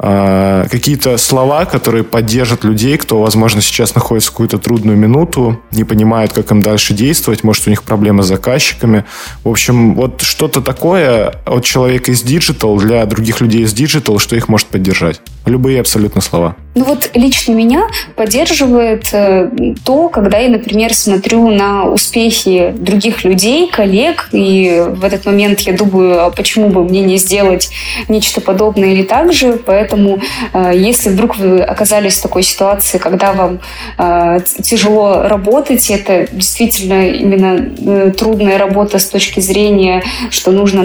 а, 0.04 0.66
какие-то 0.68 1.16
слова, 1.16 1.64
которые 1.64 2.02
поддержат 2.02 2.64
людей, 2.64 2.98
кто, 2.98 3.22
возможно, 3.22 3.60
сейчас 3.60 3.94
находится 3.94 4.30
в 4.30 4.32
какую-то 4.32 4.58
трудную 4.58 4.98
минуту, 4.98 5.60
не 5.70 5.84
понимают, 5.84 6.32
как 6.32 6.50
им 6.50 6.60
дальше 6.60 6.92
действовать, 6.92 7.44
может, 7.44 7.68
у 7.68 7.70
них 7.70 7.84
проблемы 7.84 8.24
с 8.24 8.26
заказчиками. 8.26 9.04
В 9.44 9.48
общем, 9.48 9.94
вот 9.94 10.20
что-то 10.22 10.60
такое 10.60 11.28
от 11.46 11.64
человека 11.64 12.10
из 12.10 12.22
digital 12.22 12.78
для 12.78 13.06
других 13.06 13.40
людей 13.40 13.62
из 13.62 13.72
digital, 13.72 14.18
что 14.18 14.34
их 14.34 14.48
может 14.48 14.66
поддержать. 14.66 15.20
Любые 15.46 15.80
абсолютно 15.80 16.20
слова. 16.20 16.56
Ну 16.74 16.84
вот 16.84 17.10
лично 17.12 17.52
меня 17.52 17.86
поддерживает 18.16 19.04
э, 19.12 19.50
то, 19.84 20.08
когда 20.08 20.38
я, 20.38 20.48
например, 20.48 20.94
смотрю 20.94 21.50
на 21.50 21.84
успехи 21.84 22.72
других 22.74 23.24
людей, 23.24 23.68
коллег, 23.68 24.30
и 24.32 24.82
в 24.88 25.04
этот 25.04 25.26
момент 25.26 25.60
я 25.60 25.74
думаю, 25.74 26.24
а 26.24 26.30
почему 26.30 26.70
бы 26.70 26.82
мне 26.82 27.02
не 27.02 27.18
сделать 27.18 27.70
нечто 28.08 28.40
подобное 28.40 28.88
или 28.88 29.02
так 29.02 29.34
же. 29.34 29.58
Поэтому, 29.58 30.20
э, 30.54 30.72
если 30.74 31.10
вдруг 31.10 31.36
вы 31.36 31.60
оказались 31.60 32.16
в 32.16 32.22
такой 32.22 32.42
ситуации, 32.42 32.96
когда 32.96 33.34
вам 33.34 33.60
э, 33.98 34.38
тяжело 34.62 35.24
работать, 35.28 35.90
это 35.90 36.26
действительно 36.32 37.06
именно 37.08 38.10
трудная 38.12 38.56
работа 38.56 38.98
с 38.98 39.06
точки 39.06 39.40
зрения, 39.40 40.02
что 40.30 40.52
нужно 40.52 40.82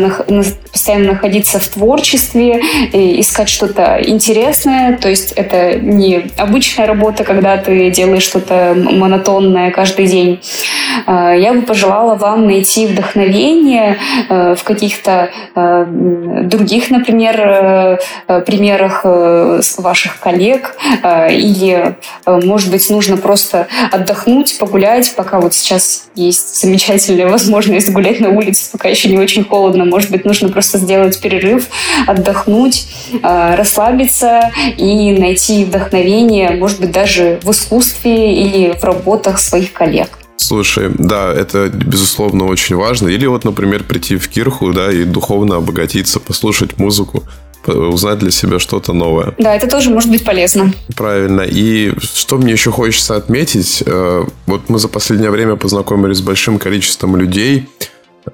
постоянно 0.70 1.14
находиться 1.14 1.60
в 1.60 1.68
творчестве, 1.70 2.60
искать 2.92 3.48
что-то 3.48 4.00
интересное, 4.04 4.98
то 4.98 5.08
есть 5.08 5.32
это 5.32 5.77
не 5.82 6.32
обычная 6.38 6.88
работа, 6.88 7.24
когда 7.24 7.58
ты 7.58 7.92
делаешь 7.92 8.24
что-то 8.24 8.76
монотонное 8.76 9.72
каждый 9.72 10.08
день. 10.08 10.40
я 11.08 11.54
бы 11.54 11.62
пожелала 11.62 12.16
вам 12.16 12.46
найти 12.46 12.88
вдохновение 12.88 13.98
в 14.30 14.60
каких-то 14.64 15.30
других, 15.56 16.90
например, 16.90 18.00
примерах 18.46 19.02
ваших 19.78 20.20
коллег 20.20 20.76
или, 21.30 21.96
может 22.26 22.72
быть, 22.72 22.90
нужно 22.90 23.18
просто 23.18 23.68
отдохнуть, 23.92 24.58
погулять, 24.58 25.14
пока 25.16 25.40
вот 25.40 25.54
сейчас 25.54 26.08
есть 26.16 26.60
замечательная 26.60 27.28
возможность 27.38 27.92
гулять 27.92 28.20
на 28.20 28.30
улице, 28.30 28.70
пока 28.72 28.90
еще 28.90 29.10
не 29.10 29.18
очень 29.18 29.44
холодно. 29.44 29.86
Может 29.86 30.12
быть, 30.12 30.26
нужно 30.26 30.50
просто 30.50 30.78
сделать 30.78 31.20
перерыв, 31.22 31.68
отдохнуть, 32.08 32.88
э, 33.12 33.56
расслабиться 33.56 34.52
и 34.78 35.12
найти 35.12 35.66
вдохновение, 35.68 36.52
может 36.52 36.80
быть, 36.80 36.92
даже 36.92 37.40
в 37.44 37.52
искусстве 37.52 38.34
или 38.34 38.78
в 38.78 38.84
работах 38.84 39.40
своих 39.40 39.74
коллег. 39.74 40.10
Слушай, 40.38 40.92
да, 40.98 41.34
это, 41.34 41.70
безусловно, 41.70 42.46
очень 42.46 42.76
важно. 42.76 43.08
Или 43.10 43.26
вот, 43.26 43.44
например, 43.44 43.84
прийти 43.84 44.18
в 44.18 44.28
кирху, 44.30 44.72
да, 44.72 44.92
и 44.92 45.04
духовно 45.04 45.58
обогатиться, 45.58 46.20
послушать 46.20 46.78
музыку 46.78 47.24
узнать 47.66 48.20
для 48.20 48.32
себя 48.32 48.60
что-то 48.60 48.94
новое. 48.94 49.34
Да, 49.38 49.54
это 49.54 49.68
тоже 49.68 49.90
может 49.90 50.10
быть 50.10 50.24
полезно. 50.24 50.72
Правильно. 50.96 51.42
И 51.42 51.94
что 52.00 52.38
мне 52.38 52.54
еще 52.54 52.72
хочется 52.72 53.18
отметить, 53.18 53.84
э, 53.86 54.24
вот 54.46 54.70
мы 54.70 54.80
за 54.80 54.88
последнее 54.88 55.32
время 55.32 55.58
познакомились 55.58 56.18
с 56.18 56.22
большим 56.22 56.60
количеством 56.60 57.18
людей, 57.18 57.68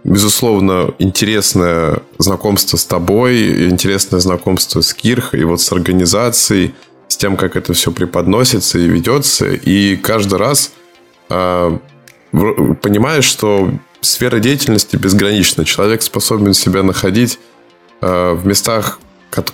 Безусловно, 0.03 0.93
интересное 0.97 1.99
знакомство 2.17 2.77
с 2.77 2.85
тобой, 2.85 3.69
интересное 3.69 4.19
знакомство 4.19 4.81
с 4.81 4.93
Кирх 4.93 5.35
и 5.35 5.43
вот 5.43 5.61
с 5.61 5.71
организацией, 5.71 6.73
тем, 7.23 7.37
как 7.37 7.55
это 7.55 7.71
все 7.71 7.93
преподносится 7.93 8.77
и 8.77 8.85
ведется. 8.85 9.45
И 9.47 9.95
каждый 9.95 10.37
раз 10.37 10.73
э, 11.29 11.77
понимаешь, 12.33 13.23
что 13.23 13.71
сфера 14.01 14.39
деятельности 14.39 14.97
безгранична. 14.97 15.63
Человек 15.63 16.01
способен 16.01 16.53
себя 16.53 16.83
находить 16.83 17.39
э, 18.01 18.33
в 18.33 18.45
местах 18.45 18.99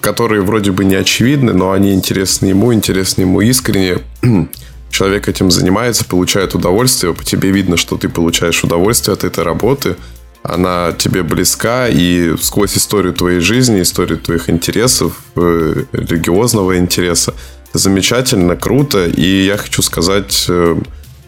которые 0.01 0.41
вроде 0.41 0.71
бы 0.71 0.83
не 0.83 0.95
очевидны, 0.95 1.53
но 1.53 1.71
они 1.71 1.93
интересны 1.93 2.47
ему, 2.47 2.73
интересны 2.73 3.21
ему 3.21 3.39
искренне. 3.39 3.99
Человек 4.89 5.29
этим 5.29 5.51
занимается, 5.51 6.03
получает 6.03 6.53
удовольствие. 6.53 7.13
По 7.13 7.23
тебе 7.23 7.51
видно, 7.51 7.77
что 7.77 7.95
ты 7.95 8.09
получаешь 8.09 8.61
удовольствие 8.61 9.13
от 9.13 9.23
этой 9.23 9.45
работы. 9.45 9.95
Она 10.43 10.91
тебе 10.91 11.23
близка, 11.23 11.87
и 11.87 12.35
сквозь 12.41 12.75
историю 12.75 13.13
твоей 13.13 13.39
жизни, 13.39 13.81
историю 13.81 14.19
твоих 14.19 14.49
интересов, 14.49 15.21
э, 15.37 15.83
религиозного 15.93 16.77
интереса, 16.77 17.33
замечательно, 17.73 18.55
круто. 18.55 19.05
И 19.05 19.45
я 19.45 19.57
хочу 19.57 19.81
сказать 19.81 20.45
э, 20.49 20.75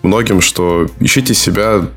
многим, 0.03 0.41
что 0.41 0.87
ищите 0.99 1.33
себя 1.33 1.87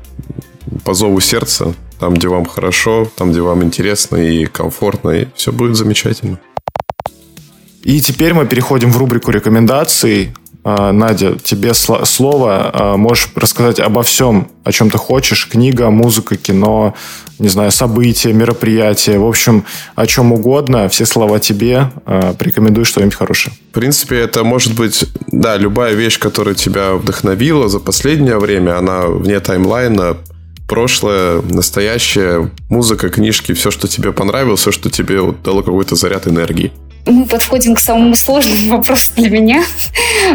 по 0.83 0.93
зову 0.93 1.19
сердца, 1.19 1.73
там, 1.99 2.13
где 2.13 2.27
вам 2.27 2.45
хорошо, 2.45 3.11
там, 3.17 3.31
где 3.31 3.41
вам 3.41 3.63
интересно 3.63 4.17
и 4.17 4.45
комфортно, 4.45 5.11
и 5.11 5.27
все 5.35 5.51
будет 5.51 5.75
замечательно. 5.75 6.39
И 7.83 8.01
теперь 8.01 8.33
мы 8.33 8.47
переходим 8.47 8.91
в 8.91 8.97
рубрику 8.97 9.31
рекомендаций. 9.31 10.33
А, 10.67 10.91
Надя, 10.91 11.37
тебе 11.37 11.75
слово. 11.75 12.71
А, 12.73 12.97
можешь 12.97 13.29
рассказать 13.35 13.79
обо 13.79 14.01
всем, 14.01 14.49
о 14.63 14.71
чем 14.71 14.89
ты 14.89 14.97
хочешь. 14.97 15.47
Книга, 15.47 15.91
музыка, 15.91 16.37
кино, 16.37 16.95
не 17.37 17.49
знаю, 17.49 17.71
события, 17.71 18.33
мероприятия. 18.33 19.19
В 19.19 19.27
общем, 19.27 19.63
о 19.95 20.07
чем 20.07 20.33
угодно. 20.33 20.89
Все 20.89 21.05
слова 21.05 21.39
тебе. 21.39 21.91
А, 22.07 22.33
порекомендуй 22.33 22.83
что-нибудь 22.83 23.13
хорошее. 23.13 23.55
В 23.69 23.75
принципе, 23.75 24.17
это 24.17 24.43
может 24.43 24.73
быть, 24.73 25.05
да, 25.27 25.55
любая 25.55 25.93
вещь, 25.93 26.17
которая 26.17 26.55
тебя 26.55 26.95
вдохновила 26.95 27.69
за 27.69 27.79
последнее 27.79 28.39
время. 28.39 28.79
Она 28.79 29.05
вне 29.05 29.39
таймлайна 29.39 30.17
прошлое, 30.67 31.43
настоящее, 31.43 32.49
музыка, 32.69 33.09
книжки, 33.09 33.53
все, 33.53 33.69
что 33.69 33.87
тебе 33.87 34.11
понравилось, 34.11 34.61
все, 34.61 34.71
что 34.71 34.89
тебе 34.89 35.21
дало 35.43 35.61
какой-то 35.61 35.95
заряд 35.95 36.27
энергии 36.27 36.71
мы 37.05 37.25
подходим 37.25 37.75
к 37.75 37.79
самому 37.79 38.15
сложному 38.15 38.71
вопросу 38.77 39.11
для 39.15 39.29
меня, 39.29 39.63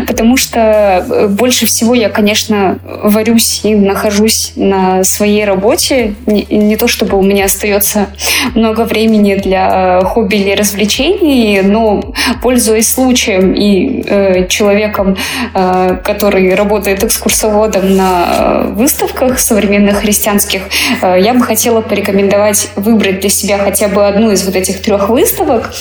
потому 0.06 0.36
что 0.36 1.04
э, 1.08 1.26
больше 1.28 1.66
всего 1.66 1.94
я, 1.94 2.08
конечно, 2.08 2.78
варюсь 2.84 3.60
и 3.64 3.74
нахожусь 3.74 4.52
на 4.56 5.02
своей 5.04 5.44
работе. 5.44 6.14
Не, 6.26 6.44
не 6.44 6.76
то 6.76 6.88
чтобы 6.88 7.18
у 7.18 7.22
меня 7.22 7.46
остается 7.46 8.08
много 8.54 8.84
времени 8.84 9.34
для 9.34 10.00
хобби 10.02 10.36
или 10.36 10.54
развлечений, 10.54 11.60
но 11.62 12.14
пользуясь 12.42 12.92
случаем 12.92 13.52
и 13.54 14.04
э, 14.06 14.46
человеком, 14.48 15.16
э, 15.54 15.98
который 16.04 16.54
работает 16.54 17.02
экскурсоводом 17.02 17.96
на 17.96 18.62
выставках 18.70 19.38
современных 19.38 19.98
христианских, 19.98 20.62
э, 21.02 21.16
я 21.20 21.34
бы 21.34 21.42
хотела 21.42 21.80
порекомендовать 21.80 22.68
выбрать 22.76 23.20
для 23.20 23.30
себя 23.30 23.58
хотя 23.58 23.88
бы 23.88 24.06
одну 24.06 24.30
из 24.30 24.44
вот 24.44 24.54
этих 24.54 24.80
трех 24.82 25.08
выставок. 25.08 25.72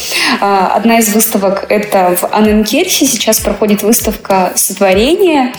Э, 0.42 0.79
Одна 0.80 1.00
из 1.00 1.14
выставок– 1.14 1.66
это 1.70 2.16
в 2.16 2.34
Анненкирхе. 2.34 3.06
Сейчас 3.06 3.42
проходит 3.42 3.84
выставка 3.84 4.54
«Сотворение». 4.56 5.52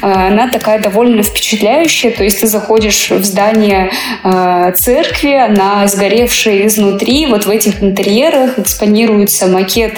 А, 0.00 0.28
она 0.28 0.48
такая 0.48 0.78
довольно 0.78 1.24
впечатляющая. 1.24 2.12
То 2.12 2.22
есть 2.22 2.42
ты 2.42 2.46
заходишь 2.46 3.10
в 3.10 3.24
здание 3.24 3.90
а, 4.22 4.70
церкви, 4.70 5.32
она 5.32 5.88
сгоревшая 5.88 6.68
изнутри. 6.68 7.26
Вот 7.26 7.44
в 7.44 7.50
этих 7.50 7.82
интерьерах 7.82 8.60
экспонируется 8.60 9.48
макет 9.48 9.94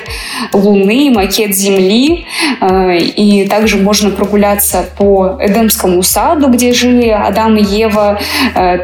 Луны, 0.55 1.11
макет 1.11 1.55
Земли. 1.55 2.25
А, 2.62 2.91
и 2.95 3.47
также 3.47 3.77
можно 3.77 4.09
прогуляться 4.09 4.87
по 4.97 5.37
Эдемскому 5.43 6.03
саду, 6.03 6.49
где 6.49 6.73
жили 6.73 7.11
Адам 7.11 7.59
и 7.59 7.62
Ева. 7.62 8.19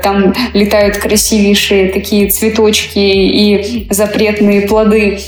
Там 0.03 0.35
летают 0.53 0.99
красивейшие 0.99 1.89
такие 1.89 2.29
цветочки 2.29 2.99
и 2.99 3.87
запретные 3.89 4.69
плоды. 4.69 5.19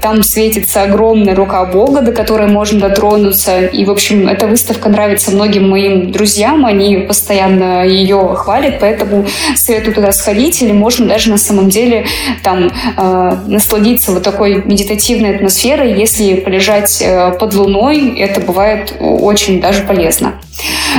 Там 0.00 0.22
светится 0.22 0.82
огромная 0.82 1.34
рука 1.34 1.64
Бога, 1.64 2.00
до 2.00 2.12
которой 2.12 2.48
можно 2.48 2.80
дотронуться. 2.80 3.66
И, 3.66 3.84
в 3.84 3.90
общем, 3.90 4.28
эта 4.28 4.46
выставка 4.46 4.88
нравится 4.88 5.30
многим 5.30 5.68
моим 5.68 6.10
друзьям. 6.10 6.64
Они 6.64 6.96
постоянно 6.96 7.86
ее 7.86 8.34
хвалят, 8.36 8.78
поэтому 8.80 9.26
советую 9.54 9.94
туда 9.94 10.12
сходить. 10.12 10.62
Или 10.62 10.72
можно 10.72 11.06
даже 11.06 11.30
на 11.30 11.38
самом 11.38 11.68
деле 11.68 12.06
там 12.42 12.70
э, 12.96 13.36
насладиться 13.46 14.12
вот 14.12 14.22
такой 14.22 14.62
медитативной 14.64 15.36
атмосферой. 15.36 15.98
Если 15.98 16.34
полежать 16.34 17.02
э, 17.02 17.32
под 17.32 17.54
луной, 17.54 18.18
это 18.18 18.40
бывает 18.40 18.94
очень 18.98 19.60
даже 19.60 19.82
полезно. 19.82 20.34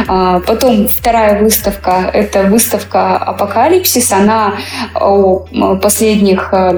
А, 0.08 0.40
потом 0.40 0.88
вторая 0.88 1.42
выставка– 1.42 2.10
это 2.14 2.44
выставка 2.44 3.18
«Апокалипсис». 3.18 4.12
Она 4.12 4.56
о 4.96 5.46
последних 5.82 6.52
Э, 6.62 6.78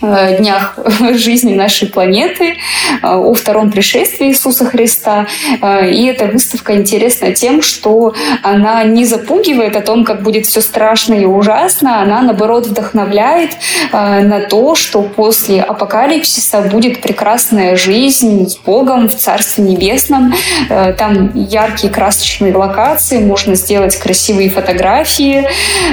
днях 0.00 0.78
жизни 1.14 1.54
нашей 1.54 1.88
планеты, 1.88 2.54
э, 3.02 3.06
о 3.06 3.34
втором 3.34 3.70
пришествии 3.70 4.28
Иисуса 4.28 4.64
Христа. 4.64 5.26
Э, 5.60 5.90
и 5.90 6.06
эта 6.06 6.26
выставка 6.26 6.74
интересна 6.74 7.32
тем, 7.32 7.62
что 7.62 8.14
она 8.42 8.84
не 8.84 9.04
запугивает 9.04 9.76
о 9.76 9.80
том, 9.80 10.04
как 10.04 10.22
будет 10.22 10.46
все 10.46 10.60
страшно 10.60 11.14
и 11.14 11.24
ужасно, 11.24 12.00
она, 12.00 12.22
наоборот, 12.22 12.66
вдохновляет 12.66 13.50
на 13.92 14.40
то, 14.40 14.74
что 14.74 15.02
после 15.02 15.62
апокалипсиса 15.62 16.62
будет 16.62 17.00
прекрасная 17.00 17.76
жизнь 17.76 18.48
с 18.48 18.56
Богом 18.56 19.08
в 19.08 19.14
Царстве 19.14 19.64
Небесном. 19.64 20.32
Там 20.68 21.32
яркие 21.34 21.92
красочные 21.92 22.54
локации, 22.54 23.18
можно 23.18 23.54
сделать 23.54 23.96
красивые 23.96 24.50
фотографии, 24.50 25.48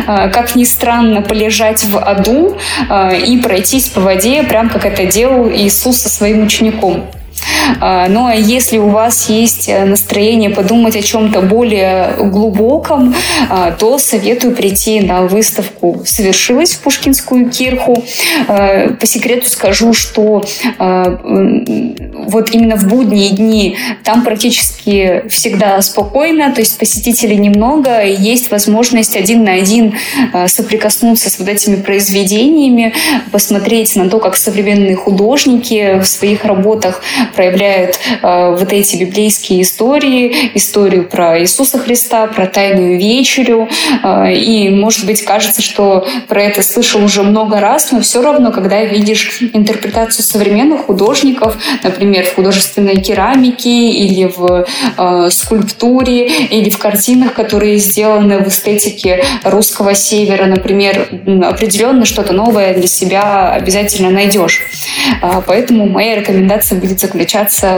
как 0.06 0.56
ни 0.56 0.64
странно, 0.64 1.22
полежать 1.22 1.86
в 1.86 1.98
аду 1.98 2.58
и 3.26 3.38
пройтись 3.42 3.90
по 3.98 4.02
воде, 4.02 4.44
прям 4.44 4.70
как 4.70 4.86
это 4.86 5.08
делал 5.08 5.50
Иисус 5.50 5.98
со 5.98 6.08
своим 6.08 6.44
учеником. 6.44 7.08
А, 7.80 8.08
ну 8.08 8.26
а 8.26 8.34
если 8.34 8.78
у 8.78 8.90
вас 8.90 9.30
есть 9.30 9.70
э, 9.70 9.86
настроение 9.86 10.50
подумать 10.50 10.96
о 10.96 11.02
чем-то 11.02 11.42
более 11.42 12.16
глубоком, 12.18 13.16
а, 13.50 13.72
то 13.72 13.98
советую 13.98 14.56
прийти 14.56 15.02
на 15.02 15.24
выставку 15.24 16.02
«Совершилась» 16.06 16.74
в 16.74 16.80
Пушкинскую 16.80 17.50
кирху. 17.50 18.04
А, 18.48 18.90
по 18.90 19.06
секрету 19.06 19.48
скажу, 19.48 19.94
что 19.94 20.44
вот 20.78 22.50
именно 22.52 22.76
в 22.76 22.88
будние 22.88 23.30
дни 23.30 23.78
там 24.04 24.24
практически 24.24 25.24
всегда 25.30 25.82
спокойно, 25.82 26.52
то 26.52 26.62
есть 26.62 26.78
посетителей 26.78 27.38
немного, 27.38 28.04
есть 28.04 28.52
возможность 28.52 29.16
один 29.16 29.44
на 29.44 29.54
один 29.54 29.94
соприкоснуться 30.48 31.30
с 31.30 31.40
вот 31.40 31.48
этими 31.48 31.76
произведениями, 31.76 32.94
посмотреть 33.32 33.96
на 33.96 34.10
то, 34.10 34.20
как 34.20 34.36
современные 34.36 34.96
художники 34.96 36.00
в 36.00 36.06
своих 36.06 36.46
работах 36.46 37.02
проявляют 37.36 38.00
э, 38.22 38.56
вот 38.58 38.72
эти 38.74 38.98
библейские 38.98 39.62
истории, 39.62 40.52
историю 40.54 41.08
про 41.08 41.40
Иисуса 41.40 41.80
Христа, 41.80 42.28
про 42.28 42.48
Тайную 42.48 42.98
вечерю. 42.98 43.68
Э, 44.04 44.34
и, 44.34 44.70
может 44.70 45.06
быть, 45.06 45.24
кажется, 45.24 45.62
что 45.62 46.08
про 46.28 46.44
это 46.44 46.62
слышал 46.62 47.04
уже 47.04 47.24
много 47.24 47.60
раз, 47.60 47.92
но 47.92 48.02
все 48.02 48.22
равно, 48.22 48.52
когда 48.52 48.84
видишь 48.84 49.42
интерпретацию 49.54 50.24
современных 50.24 50.86
художников, 50.86 51.58
например, 51.84 52.26
в 52.26 52.36
художественной 52.36 53.02
керамике 53.02 53.90
или 53.90 54.26
в 54.26 54.66
э, 54.98 55.30
скульптуре 55.32 56.28
или 56.28 56.70
в 56.70 56.78
картинах, 56.78 57.34
которые 57.34 57.78
сделаны 57.78 58.40
в 58.40 58.48
эстетике 58.48 59.24
русского 59.44 59.94
севера, 59.94 60.46
например, 60.46 61.08
определенно 61.44 62.06
что-то 62.06 62.34
новое 62.34 62.74
для 62.74 62.88
себя 62.88 63.52
обязательно 63.52 64.10
найдешь. 64.10 64.62
Э, 65.22 65.42
поэтому 65.46 65.88
моя 65.88 66.16
рекомендация 66.16 66.80
будет 66.80 67.00
заключаться 67.00 67.17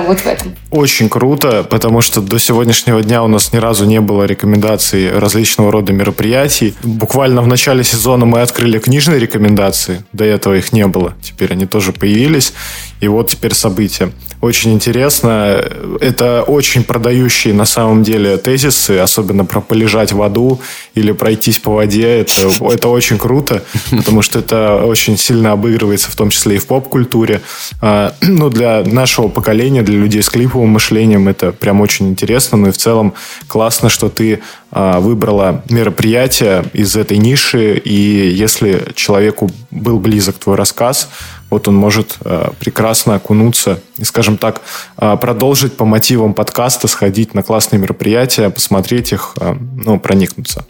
вот 0.08 0.20
в 0.20 0.26
этом. 0.26 0.56
Очень 0.72 1.10
круто, 1.10 1.64
потому 1.64 2.02
что 2.02 2.22
до 2.22 2.40
сегодняшнего 2.40 3.02
дня 3.02 3.24
у 3.24 3.28
нас 3.28 3.54
ни 3.54 3.58
разу 3.58 3.86
не 3.86 4.02
было 4.02 4.24
рекомендаций 4.24 5.18
различного 5.18 5.72
рода 5.72 5.94
мероприятий. 5.94 6.74
Буквально 6.84 7.42
в 7.42 7.48
начале 7.48 7.84
сезона 7.84 8.26
мы 8.26 8.42
открыли 8.42 8.80
книжные 8.80 9.20
рекомендации, 9.20 10.04
до 10.14 10.26
этого 10.26 10.56
их 10.56 10.74
не 10.74 10.88
было, 10.88 11.14
теперь 11.22 11.54
они 11.54 11.66
тоже 11.66 11.94
появились. 11.94 12.54
И 13.02 13.08
вот 13.08 13.30
теперь 13.30 13.54
события. 13.54 14.12
Очень 14.42 14.74
интересно. 14.74 15.64
Это 16.02 16.44
очень 16.44 16.84
продающие 16.84 17.54
на 17.54 17.66
самом 17.66 18.04
деле 18.04 18.38
тезисы, 18.38 18.98
особенно 19.00 19.46
про 19.46 19.62
полежать 19.62 20.12
в 20.12 20.22
аду 20.22 20.60
или 20.96 21.12
пройтись 21.14 21.60
по 21.60 21.74
воде. 21.74 22.20
Это, 22.22 22.52
это 22.72 22.90
очень 22.90 23.18
круто, 23.18 23.64
потому 23.90 24.22
что 24.22 24.40
это 24.40 24.84
очень 24.84 25.18
сильно 25.18 25.54
обыгрывается, 25.54 26.12
в 26.12 26.16
том 26.16 26.30
числе 26.30 26.56
и 26.56 26.60
в 26.60 26.68
поп-культуре. 26.68 27.42
А, 27.82 28.14
ну, 28.22 28.50
для 28.50 28.84
нашего 28.84 29.29
поколения, 29.30 29.82
для 29.82 29.98
людей 29.98 30.22
с 30.22 30.30
клиповым 30.30 30.70
мышлением 30.70 31.28
это 31.28 31.52
прям 31.52 31.82
очень 31.82 32.10
интересно. 32.10 32.58
Ну 32.58 32.68
и 32.68 32.72
в 32.72 32.78
целом 32.78 33.14
классно, 33.48 33.90
что 33.90 34.10
ты 34.10 34.42
а, 34.72 35.00
выбрала 35.00 35.64
мероприятие 35.70 36.66
из 36.74 36.96
этой 36.96 37.18
ниши, 37.18 37.78
и 37.78 38.30
если 38.30 38.92
человеку 38.96 39.50
был 39.72 40.00
близок 40.00 40.36
твой 40.36 40.56
рассказ, 40.56 41.10
вот 41.50 41.68
он 41.68 41.76
может 41.76 42.18
э, 42.24 42.50
прекрасно 42.60 43.16
окунуться 43.16 43.80
и, 43.98 44.04
скажем 44.04 44.38
так, 44.38 44.62
э, 44.98 45.18
продолжить 45.20 45.76
по 45.76 45.86
мотивам 45.86 46.34
подкаста, 46.34 46.88
сходить 46.88 47.34
на 47.34 47.44
классные 47.44 47.80
мероприятия, 47.80 48.50
посмотреть 48.50 49.12
их, 49.12 49.36
э, 49.40 49.56
ну, 49.76 50.00
проникнуться. 50.00 50.66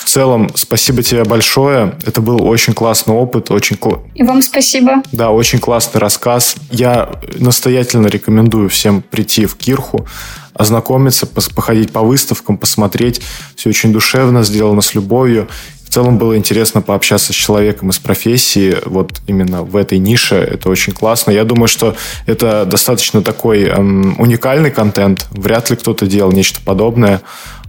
В 0.00 0.04
целом, 0.04 0.50
спасибо 0.54 1.02
тебе 1.02 1.24
большое. 1.24 1.94
Это 2.06 2.20
был 2.20 2.44
очень 2.44 2.74
классный 2.74 3.14
опыт. 3.14 3.50
Очень 3.50 3.76
кл... 3.76 3.94
И 4.14 4.22
вам 4.22 4.42
спасибо. 4.42 5.02
Да, 5.12 5.30
очень 5.30 5.58
классный 5.58 6.00
рассказ. 6.00 6.56
Я 6.70 7.10
настоятельно 7.34 8.06
рекомендую 8.06 8.68
всем 8.68 9.02
прийти 9.02 9.46
в 9.46 9.56
Кирху, 9.56 10.06
ознакомиться, 10.52 11.26
походить 11.26 11.92
по 11.92 12.02
выставкам, 12.02 12.56
посмотреть. 12.56 13.20
Все 13.56 13.70
очень 13.70 13.92
душевно, 13.92 14.44
сделано 14.44 14.80
с 14.80 14.94
любовью 14.94 15.48
целом 15.94 16.18
было 16.18 16.36
интересно 16.36 16.82
пообщаться 16.82 17.32
с 17.32 17.36
человеком 17.36 17.90
из 17.90 17.98
профессии, 17.98 18.76
вот 18.84 19.20
именно 19.28 19.62
в 19.62 19.76
этой 19.76 19.98
нише. 19.98 20.34
Это 20.34 20.68
очень 20.68 20.92
классно. 20.92 21.30
Я 21.30 21.44
думаю, 21.44 21.68
что 21.68 21.94
это 22.26 22.66
достаточно 22.66 23.22
такой 23.22 23.62
эм, 23.62 24.16
уникальный 24.18 24.72
контент. 24.72 25.26
Вряд 25.30 25.70
ли 25.70 25.76
кто-то 25.76 26.06
делал 26.06 26.32
нечто 26.32 26.60
подобное. 26.64 27.22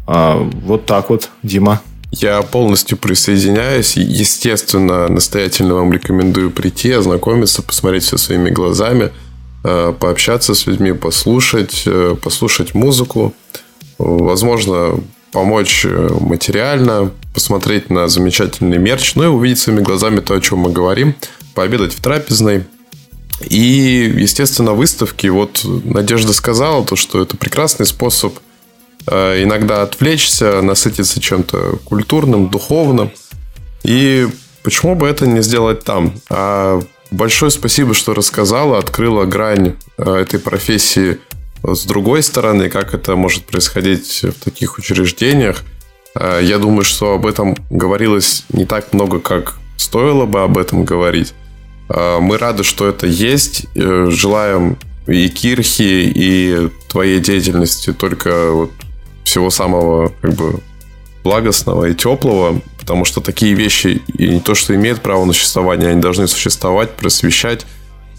Э, 0.07 0.37
вот 0.63 0.87
так 0.87 1.11
вот, 1.11 1.29
Дима. 1.43 1.81
Я 2.11 2.41
полностью 2.41 2.97
присоединяюсь. 2.97 3.95
Естественно, 3.95 5.07
настоятельно 5.07 5.75
вам 5.75 5.93
рекомендую 5.93 6.49
прийти, 6.49 6.91
ознакомиться, 6.93 7.61
посмотреть 7.61 8.03
все 8.03 8.17
своими 8.17 8.49
глазами, 8.49 9.11
э, 9.63 9.93
пообщаться 9.99 10.55
с 10.55 10.65
людьми, 10.65 10.93
послушать, 10.93 11.83
э, 11.85 12.15
послушать 12.19 12.73
музыку. 12.73 13.35
Возможно, 13.99 14.99
помочь 15.31 15.85
э, 15.85 16.09
материально, 16.19 17.11
посмотреть 17.33 17.89
на 17.89 18.07
замечательный 18.07 18.77
мерч, 18.77 19.15
ну 19.15 19.23
и 19.23 19.27
увидеть 19.27 19.59
своими 19.59 19.81
глазами 19.81 20.19
то, 20.19 20.33
о 20.33 20.41
чем 20.41 20.59
мы 20.59 20.71
говорим, 20.71 21.15
пообедать 21.53 21.93
в 21.93 22.01
трапезной. 22.01 22.63
И, 23.41 24.13
естественно, 24.17 24.73
выставки. 24.73 25.27
Вот 25.27 25.61
Надежда 25.63 26.31
сказала, 26.33 26.85
то, 26.85 26.95
что 26.95 27.21
это 27.21 27.35
прекрасный 27.35 27.85
способ 27.85 28.37
э, 29.07 29.43
иногда 29.43 29.81
отвлечься, 29.81 30.61
насытиться 30.61 31.19
чем-то 31.19 31.79
культурным, 31.83 32.49
духовным. 32.49 33.11
И 33.83 34.27
почему 34.63 34.95
бы 34.95 35.07
это 35.07 35.27
не 35.27 35.41
сделать 35.41 35.83
там? 35.83 36.13
А 36.29 36.81
большое 37.11 37.51
спасибо, 37.51 37.93
что 37.93 38.13
рассказала, 38.13 38.77
открыла 38.77 39.25
грань 39.25 39.75
э, 39.97 40.15
этой 40.21 40.39
профессии 40.39 41.19
с 41.73 41.85
другой 41.85 42.21
стороны, 42.23 42.69
как 42.69 42.93
это 42.93 43.15
может 43.15 43.45
происходить 43.45 44.23
в 44.23 44.43
таких 44.43 44.77
учреждениях, 44.77 45.63
э, 46.15 46.41
я 46.43 46.57
думаю, 46.59 46.83
что 46.83 47.13
об 47.13 47.25
этом 47.25 47.55
говорилось 47.69 48.45
не 48.49 48.65
так 48.65 48.93
много, 48.93 49.19
как 49.19 49.57
стоило 49.77 50.25
бы 50.25 50.41
об 50.43 50.57
этом 50.57 50.85
говорить. 50.85 51.33
Э, 51.89 52.19
мы 52.19 52.37
рады, 52.37 52.63
что 52.63 52.87
это 52.87 53.07
есть. 53.07 53.65
Э, 53.75 54.07
желаем 54.09 54.77
и 55.07 55.29
Кирхи, 55.29 56.11
и 56.13 56.69
твоей 56.87 57.19
деятельности 57.19 57.93
только 57.93 58.51
вот 58.51 58.71
всего 59.23 59.49
самого 59.49 60.11
как 60.21 60.33
бы 60.33 60.59
благостного 61.23 61.85
и 61.85 61.95
теплого, 61.95 62.61
потому 62.79 63.05
что 63.05 63.21
такие 63.21 63.55
вещи 63.55 64.01
и 64.17 64.29
не 64.29 64.39
то, 64.39 64.53
что 64.53 64.75
имеют 64.75 65.01
право 65.01 65.25
на 65.25 65.33
существование, 65.33 65.89
они 65.89 66.01
должны 66.01 66.27
существовать, 66.27 66.91
просвещать 66.91 67.65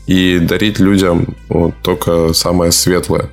и 0.07 0.39
дарить 0.39 0.79
людям 0.79 1.37
вот, 1.49 1.75
только 1.83 2.33
самое 2.33 2.73
светлое. 2.73 3.31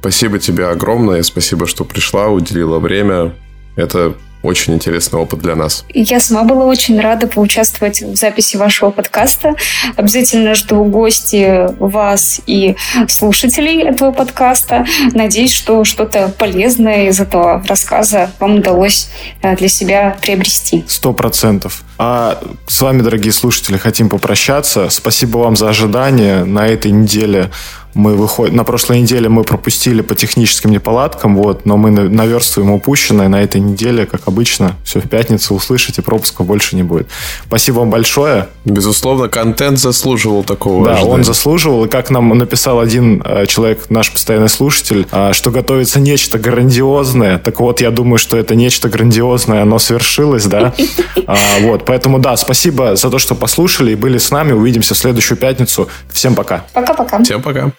Спасибо 0.00 0.38
тебе 0.38 0.66
огромное, 0.66 1.22
спасибо, 1.22 1.66
что 1.66 1.84
пришла, 1.84 2.28
уделила 2.28 2.78
время. 2.78 3.34
Это 3.76 4.14
очень 4.42 4.74
интересный 4.74 5.18
опыт 5.18 5.40
для 5.40 5.54
нас. 5.54 5.84
Я 5.92 6.20
сама 6.20 6.44
была 6.44 6.66
очень 6.66 7.00
рада 7.00 7.26
поучаствовать 7.26 8.02
в 8.02 8.16
записи 8.16 8.56
вашего 8.56 8.90
подкаста. 8.90 9.54
Обязательно 9.96 10.54
жду 10.54 10.84
гости 10.84 11.68
вас 11.78 12.40
и 12.46 12.76
слушателей 13.08 13.82
этого 13.82 14.12
подкаста. 14.12 14.84
Надеюсь, 15.12 15.52
что 15.52 15.84
что-то 15.84 16.32
полезное 16.38 17.08
из 17.08 17.20
этого 17.20 17.62
рассказа 17.66 18.30
вам 18.40 18.56
удалось 18.56 19.08
э, 19.42 19.56
для 19.56 19.68
себя 19.68 20.16
приобрести. 20.20 20.84
Сто 20.88 21.12
процентов. 21.12 21.82
А 21.98 22.40
с 22.66 22.80
вами, 22.80 23.02
дорогие 23.02 23.32
слушатели, 23.32 23.76
хотим 23.76 24.08
попрощаться. 24.08 24.88
Спасибо 24.90 25.38
вам 25.38 25.56
за 25.56 25.68
ожидание. 25.68 26.44
На 26.44 26.66
этой 26.66 26.90
неделе 26.90 27.50
мы 27.94 28.14
выходим... 28.14 28.56
На 28.56 28.64
прошлой 28.64 29.00
неделе 29.00 29.28
мы 29.28 29.44
пропустили 29.44 30.02
по 30.02 30.14
техническим 30.14 30.70
неполадкам, 30.70 31.36
вот, 31.36 31.66
но 31.66 31.76
мы 31.76 31.90
наверстываем 31.90 32.72
упущенное 32.72 33.28
на 33.28 33.42
этой 33.42 33.60
неделе, 33.60 34.06
как 34.06 34.22
обычно. 34.26 34.76
Все 34.84 35.00
в 35.00 35.08
пятницу 35.08 35.54
услышите, 35.54 36.02
пропусков 36.02 36.46
больше 36.46 36.76
не 36.76 36.82
будет. 36.82 37.08
Спасибо 37.46 37.80
вам 37.80 37.90
большое. 37.90 38.48
Безусловно, 38.64 39.28
контент 39.28 39.78
заслуживал 39.78 40.42
такого 40.44 40.84
Да, 40.86 40.92
ожидания. 40.92 41.14
он 41.14 41.24
заслуживал. 41.24 41.84
И 41.84 41.88
как 41.88 42.10
нам 42.10 42.28
написал 42.36 42.80
один 42.80 43.22
э, 43.24 43.46
человек, 43.46 43.90
наш 43.90 44.10
постоянный 44.10 44.48
слушатель, 44.48 45.06
э, 45.10 45.32
что 45.32 45.50
готовится 45.50 46.00
нечто 46.00 46.38
грандиозное. 46.38 47.38
Так 47.38 47.60
вот, 47.60 47.80
я 47.80 47.90
думаю, 47.90 48.18
что 48.18 48.36
это 48.36 48.54
нечто 48.54 48.88
грандиозное, 48.88 49.62
оно 49.62 49.78
свершилось, 49.78 50.46
да. 50.46 50.72
А, 51.26 51.36
вот, 51.60 51.84
поэтому, 51.84 52.18
да, 52.18 52.36
спасибо 52.36 52.96
за 52.96 53.08
то, 53.08 53.18
что 53.18 53.34
послушали 53.34 53.92
и 53.92 53.94
были 53.94 54.18
с 54.18 54.30
нами. 54.30 54.52
Увидимся 54.52 54.94
в 54.94 54.98
следующую 54.98 55.38
пятницу. 55.38 55.88
Всем 56.10 56.34
пока. 56.34 56.64
Пока-пока. 56.72 57.22
Всем 57.22 57.40
пока. 57.42 57.72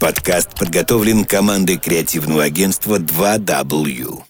Подкаст 0.00 0.56
подготовлен 0.56 1.24
командой 1.24 1.76
креативного 1.76 2.44
агентства 2.44 3.00
2W. 3.00 4.27